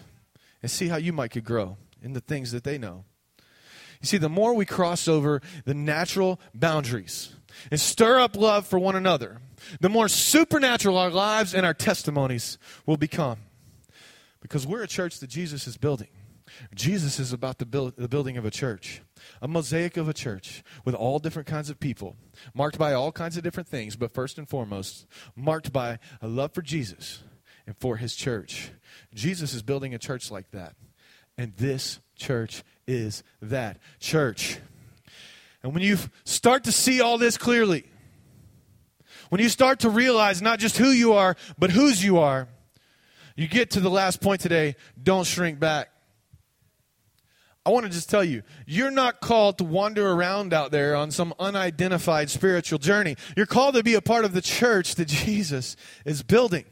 and 0.61 0.71
see 0.71 0.87
how 0.87 0.95
you 0.95 1.11
might 1.11 1.31
could 1.31 1.43
grow 1.43 1.75
in 2.01 2.13
the 2.13 2.21
things 2.21 2.53
that 2.53 2.63
they 2.63 2.77
know. 2.77 3.03
You 3.99 4.07
see, 4.07 4.17
the 4.17 4.29
more 4.29 4.53
we 4.53 4.65
cross 4.65 5.09
over 5.09 5.41
the 5.65 5.73
natural 5.73 6.39
boundaries 6.55 7.35
and 7.69 7.81
stir 7.81 8.21
up 8.21 8.37
love 8.37 8.65
for 8.65 8.79
one 8.79 8.95
another, 8.95 9.41
the 9.81 9.89
more 9.89 10.07
supernatural 10.07 10.97
our 10.97 11.11
lives 11.11 11.53
and 11.53 11.65
our 11.65 11.73
testimonies 11.73 12.57
will 12.85 12.95
become. 12.95 13.39
Because 14.41 14.65
we're 14.65 14.83
a 14.83 14.87
church 14.87 15.19
that 15.19 15.29
Jesus 15.29 15.67
is 15.67 15.77
building. 15.77 16.09
Jesus 16.75 17.19
is 17.19 17.31
about 17.31 17.59
the, 17.59 17.65
build, 17.65 17.95
the 17.95 18.09
building 18.09 18.37
of 18.37 18.45
a 18.45 18.51
church, 18.51 19.01
a 19.41 19.47
mosaic 19.47 19.97
of 19.97 20.09
a 20.09 20.13
church 20.13 20.63
with 20.83 20.95
all 20.95 21.19
different 21.19 21.47
kinds 21.47 21.69
of 21.69 21.79
people, 21.79 22.17
marked 22.53 22.77
by 22.77 22.93
all 22.93 23.11
kinds 23.11 23.37
of 23.37 23.43
different 23.43 23.69
things, 23.69 23.95
but 23.95 24.13
first 24.13 24.37
and 24.37 24.49
foremost, 24.49 25.05
marked 25.35 25.71
by 25.71 25.99
a 26.21 26.27
love 26.27 26.53
for 26.53 26.61
Jesus 26.61 27.23
and 27.65 27.77
for 27.77 27.97
his 27.97 28.15
church. 28.15 28.71
Jesus 29.13 29.53
is 29.53 29.61
building 29.61 29.93
a 29.93 29.99
church 29.99 30.31
like 30.31 30.51
that. 30.51 30.75
And 31.37 31.55
this 31.55 31.99
church 32.17 32.63
is 32.87 33.23
that 33.41 33.77
church. 33.99 34.59
And 35.63 35.73
when 35.73 35.83
you 35.83 35.97
start 36.23 36.65
to 36.65 36.71
see 36.71 37.01
all 37.01 37.17
this 37.17 37.37
clearly, 37.37 37.85
when 39.29 39.41
you 39.41 39.49
start 39.49 39.79
to 39.81 39.89
realize 39.89 40.41
not 40.41 40.59
just 40.59 40.77
who 40.77 40.89
you 40.89 41.13
are, 41.13 41.37
but 41.57 41.71
whose 41.71 42.03
you 42.03 42.17
are, 42.17 42.49
you 43.41 43.47
get 43.47 43.71
to 43.71 43.79
the 43.79 43.89
last 43.89 44.21
point 44.21 44.41
today 44.41 44.75
don't 45.01 45.25
shrink 45.25 45.59
back. 45.59 45.89
I 47.65 47.69
want 47.69 47.85
to 47.85 47.91
just 47.91 48.09
tell 48.09 48.23
you, 48.23 48.41
you're 48.65 48.91
not 48.91 49.21
called 49.21 49.59
to 49.59 49.63
wander 49.63 50.11
around 50.11 50.51
out 50.51 50.71
there 50.71 50.95
on 50.95 51.11
some 51.11 51.33
unidentified 51.39 52.29
spiritual 52.31 52.79
journey. 52.79 53.15
You're 53.37 53.45
called 53.45 53.75
to 53.75 53.83
be 53.83 53.93
a 53.93 54.01
part 54.01 54.25
of 54.25 54.33
the 54.33 54.41
church 54.41 54.95
that 54.95 55.07
Jesus 55.07 55.75
is 56.05 56.23
building. 56.23 56.65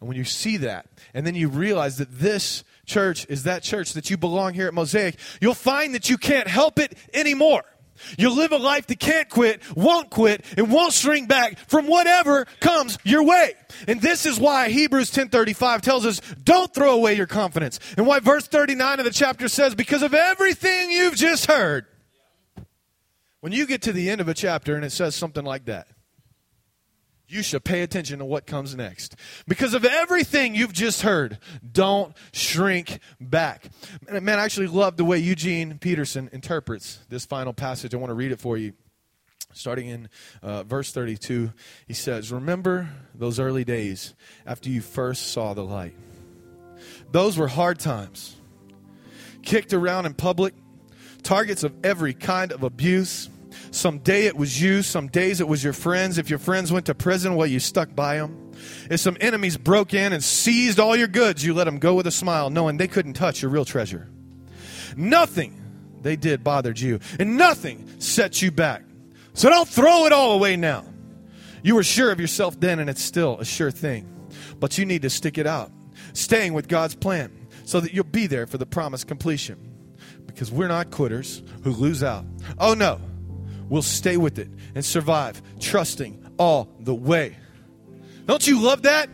And 0.00 0.08
when 0.08 0.16
you 0.16 0.24
see 0.24 0.56
that, 0.58 0.86
and 1.12 1.26
then 1.26 1.34
you 1.34 1.48
realize 1.48 1.98
that 1.98 2.18
this 2.18 2.64
church 2.86 3.26
is 3.28 3.42
that 3.42 3.62
church, 3.62 3.92
that 3.92 4.08
you 4.08 4.16
belong 4.16 4.54
here 4.54 4.66
at 4.66 4.74
Mosaic, 4.74 5.16
you'll 5.40 5.54
find 5.54 5.94
that 5.94 6.08
you 6.08 6.16
can't 6.16 6.48
help 6.48 6.78
it 6.78 6.96
anymore. 7.12 7.62
You'll 8.18 8.36
live 8.36 8.52
a 8.52 8.58
life 8.58 8.86
that 8.88 8.98
can't 9.00 9.28
quit, 9.28 9.62
won't 9.76 10.10
quit, 10.10 10.44
and 10.56 10.70
won't 10.70 10.92
shrink 10.92 11.28
back 11.28 11.58
from 11.68 11.86
whatever 11.86 12.46
comes 12.60 12.98
your 13.04 13.22
way. 13.22 13.54
And 13.86 14.00
this 14.00 14.26
is 14.26 14.38
why 14.38 14.68
Hebrews 14.68 15.10
10:35 15.10 15.82
tells 15.82 16.06
us, 16.06 16.20
"Don't 16.42 16.72
throw 16.72 16.92
away 16.92 17.14
your 17.14 17.26
confidence." 17.26 17.78
And 17.96 18.06
why 18.06 18.20
verse 18.20 18.46
39 18.46 18.98
of 18.98 19.04
the 19.04 19.10
chapter 19.10 19.48
says, 19.48 19.74
"Because 19.74 20.02
of 20.02 20.14
everything 20.14 20.90
you've 20.90 21.16
just 21.16 21.46
heard." 21.46 21.86
When 23.40 23.52
you 23.52 23.66
get 23.66 23.82
to 23.82 23.92
the 23.92 24.10
end 24.10 24.20
of 24.20 24.28
a 24.28 24.34
chapter 24.34 24.74
and 24.74 24.84
it 24.84 24.92
says 24.92 25.14
something 25.14 25.44
like 25.44 25.64
that, 25.64 25.86
you 27.30 27.42
should 27.42 27.64
pay 27.64 27.82
attention 27.82 28.18
to 28.18 28.24
what 28.24 28.46
comes 28.46 28.74
next. 28.74 29.16
Because 29.46 29.74
of 29.74 29.84
everything 29.84 30.54
you've 30.54 30.72
just 30.72 31.02
heard, 31.02 31.38
don't 31.70 32.14
shrink 32.32 33.00
back. 33.20 33.68
Man, 34.10 34.38
I 34.38 34.44
actually 34.44 34.66
love 34.66 34.96
the 34.96 35.04
way 35.04 35.18
Eugene 35.18 35.78
Peterson 35.78 36.28
interprets 36.32 37.00
this 37.08 37.24
final 37.24 37.52
passage. 37.52 37.94
I 37.94 37.98
want 37.98 38.10
to 38.10 38.14
read 38.14 38.32
it 38.32 38.40
for 38.40 38.56
you. 38.56 38.72
Starting 39.52 39.88
in 39.88 40.08
uh, 40.42 40.62
verse 40.62 40.92
32, 40.92 41.52
he 41.88 41.94
says, 41.94 42.30
Remember 42.30 42.88
those 43.14 43.40
early 43.40 43.64
days 43.64 44.14
after 44.46 44.68
you 44.68 44.80
first 44.80 45.32
saw 45.32 45.54
the 45.54 45.64
light. 45.64 45.94
Those 47.10 47.36
were 47.36 47.48
hard 47.48 47.80
times. 47.80 48.36
Kicked 49.42 49.72
around 49.72 50.06
in 50.06 50.14
public, 50.14 50.54
targets 51.22 51.64
of 51.64 51.74
every 51.84 52.14
kind 52.14 52.52
of 52.52 52.62
abuse 52.62 53.28
some 53.70 53.98
day 53.98 54.26
it 54.26 54.36
was 54.36 54.60
you, 54.60 54.82
some 54.82 55.08
days 55.08 55.40
it 55.40 55.48
was 55.48 55.62
your 55.62 55.72
friends. 55.72 56.18
If 56.18 56.30
your 56.30 56.38
friends 56.38 56.72
went 56.72 56.86
to 56.86 56.94
prison, 56.94 57.36
well, 57.36 57.46
you 57.46 57.60
stuck 57.60 57.94
by 57.94 58.16
them. 58.16 58.52
If 58.90 59.00
some 59.00 59.16
enemies 59.20 59.56
broke 59.56 59.94
in 59.94 60.12
and 60.12 60.22
seized 60.22 60.78
all 60.78 60.96
your 60.96 61.08
goods, 61.08 61.44
you 61.44 61.54
let 61.54 61.64
them 61.64 61.78
go 61.78 61.94
with 61.94 62.06
a 62.06 62.10
smile, 62.10 62.50
knowing 62.50 62.76
they 62.76 62.88
couldn't 62.88 63.14
touch 63.14 63.42
your 63.42 63.50
real 63.50 63.64
treasure. 63.64 64.08
Nothing 64.96 65.60
they 66.02 66.16
did 66.16 66.42
bothered 66.42 66.80
you, 66.80 67.00
and 67.18 67.36
nothing 67.36 67.88
set 68.00 68.42
you 68.42 68.50
back. 68.50 68.82
So 69.34 69.48
don't 69.48 69.68
throw 69.68 70.06
it 70.06 70.12
all 70.12 70.32
away 70.32 70.56
now. 70.56 70.84
You 71.62 71.74
were 71.74 71.82
sure 71.82 72.10
of 72.10 72.20
yourself 72.20 72.58
then, 72.58 72.78
and 72.78 72.90
it's 72.90 73.02
still 73.02 73.38
a 73.38 73.44
sure 73.44 73.70
thing. 73.70 74.08
But 74.58 74.78
you 74.78 74.86
need 74.86 75.02
to 75.02 75.10
stick 75.10 75.38
it 75.38 75.46
out, 75.46 75.70
staying 76.12 76.54
with 76.54 76.68
God's 76.68 76.94
plan, 76.94 77.30
so 77.64 77.80
that 77.80 77.92
you'll 77.92 78.04
be 78.04 78.26
there 78.26 78.46
for 78.46 78.58
the 78.58 78.66
promised 78.66 79.06
completion. 79.06 79.66
Because 80.26 80.50
we're 80.50 80.68
not 80.68 80.90
quitters 80.90 81.42
who 81.64 81.70
lose 81.72 82.02
out. 82.02 82.24
Oh 82.58 82.74
no, 82.74 83.00
we'll 83.70 83.80
stay 83.80 84.18
with 84.18 84.38
it 84.38 84.48
and 84.74 84.84
survive, 84.84 85.40
trusting 85.58 86.32
all 86.38 86.68
the 86.80 86.94
way. 86.94 87.36
Don't 88.26 88.46
you 88.46 88.60
love 88.60 88.82
that? 88.82 89.08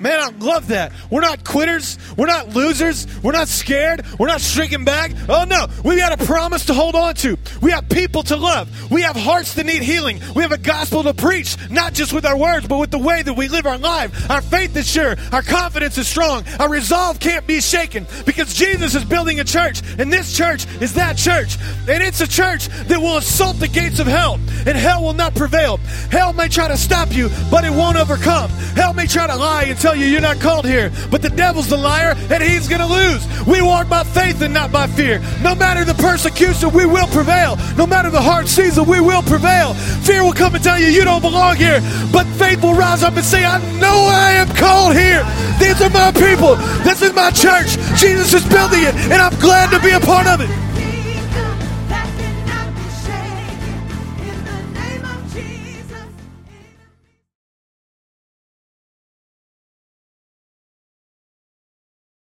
Man, 0.00 0.18
I 0.18 0.30
love 0.44 0.68
that. 0.68 0.92
We're 1.10 1.20
not 1.20 1.44
quitters. 1.44 1.98
We're 2.16 2.26
not 2.26 2.48
losers. 2.48 3.06
We're 3.22 3.32
not 3.32 3.48
scared. 3.48 4.02
We're 4.18 4.28
not 4.28 4.40
shrinking 4.40 4.84
back. 4.84 5.12
Oh 5.28 5.44
no, 5.44 5.66
we 5.84 5.98
got 5.98 6.18
a 6.18 6.24
promise 6.24 6.64
to 6.66 6.74
hold 6.74 6.94
on 6.94 7.14
to. 7.16 7.36
We 7.60 7.70
have 7.70 7.86
people 7.90 8.22
to 8.24 8.36
love. 8.36 8.90
We 8.90 9.02
have 9.02 9.14
hearts 9.14 9.54
that 9.54 9.66
need 9.66 9.82
healing. 9.82 10.20
We 10.34 10.42
have 10.42 10.52
a 10.52 10.58
gospel 10.58 11.02
to 11.02 11.12
preach, 11.12 11.56
not 11.70 11.92
just 11.92 12.14
with 12.14 12.24
our 12.24 12.36
words, 12.36 12.66
but 12.66 12.78
with 12.78 12.90
the 12.90 12.98
way 12.98 13.22
that 13.22 13.34
we 13.34 13.48
live 13.48 13.66
our 13.66 13.76
life. 13.76 14.30
Our 14.30 14.40
faith 14.40 14.74
is 14.74 14.90
sure. 14.90 15.16
Our 15.32 15.42
confidence 15.42 15.98
is 15.98 16.08
strong. 16.08 16.44
Our 16.58 16.70
resolve 16.70 17.20
can't 17.20 17.46
be 17.46 17.60
shaken 17.60 18.06
because 18.24 18.54
Jesus 18.54 18.94
is 18.94 19.04
building 19.04 19.40
a 19.40 19.44
church, 19.44 19.82
and 19.98 20.10
this 20.10 20.34
church 20.34 20.66
is 20.80 20.94
that 20.94 21.18
church. 21.18 21.58
And 21.88 22.02
it's 22.02 22.22
a 22.22 22.28
church 22.28 22.68
that 22.68 22.98
will 22.98 23.18
assault 23.18 23.58
the 23.58 23.68
gates 23.68 24.00
of 24.00 24.06
hell, 24.06 24.34
and 24.34 24.78
hell 24.78 25.02
will 25.02 25.12
not 25.12 25.34
prevail. 25.34 25.76
Hell 26.10 26.32
may 26.32 26.48
try 26.48 26.68
to 26.68 26.76
stop 26.78 27.14
you, 27.14 27.28
but 27.50 27.64
it 27.64 27.70
won't 27.70 27.98
overcome. 27.98 28.48
Hell 28.50 28.94
may 28.94 29.06
try 29.06 29.26
to 29.26 29.36
lie 29.36 29.64
and 29.64 29.78
tell 29.78 29.89
tell 29.90 30.00
you 30.00 30.06
you're 30.06 30.20
not 30.20 30.38
called 30.38 30.64
here. 30.64 30.92
But 31.10 31.22
the 31.22 31.30
devil's 31.30 31.68
the 31.68 31.76
liar, 31.76 32.14
and 32.30 32.42
he's 32.42 32.68
going 32.68 32.80
to 32.80 32.86
lose. 32.86 33.26
We 33.46 33.60
walk 33.60 33.88
by 33.88 34.04
faith 34.04 34.40
and 34.40 34.54
not 34.54 34.70
by 34.70 34.86
fear. 34.86 35.20
No 35.42 35.54
matter 35.54 35.84
the 35.84 35.94
persecution, 35.94 36.70
we 36.72 36.86
will 36.86 37.08
prevail. 37.08 37.56
No 37.76 37.86
matter 37.86 38.10
the 38.10 38.20
hard 38.20 38.48
season, 38.48 38.86
we 38.86 39.00
will 39.00 39.22
prevail. 39.22 39.74
Fear 39.74 40.22
will 40.24 40.32
come 40.32 40.54
and 40.54 40.62
tell 40.62 40.78
you 40.78 40.86
you 40.86 41.04
don't 41.04 41.22
belong 41.22 41.56
here. 41.56 41.80
But 42.12 42.26
faith 42.38 42.62
will 42.62 42.74
rise 42.74 43.02
up 43.02 43.16
and 43.16 43.24
say, 43.24 43.44
I 43.44 43.58
know 43.80 44.06
I 44.12 44.32
am 44.32 44.48
called 44.54 44.94
here. 44.94 45.24
These 45.58 45.82
are 45.82 45.90
my 45.90 46.12
people. 46.12 46.54
This 46.84 47.02
is 47.02 47.12
my 47.12 47.30
church. 47.30 47.74
Jesus 47.98 48.32
is 48.32 48.46
building 48.48 48.84
it, 48.84 48.94
and 48.94 49.20
I'm 49.20 49.36
glad 49.40 49.70
to 49.74 49.80
be 49.82 49.90
a 49.90 50.00
part 50.00 50.26
of 50.28 50.40
it. 50.40 50.69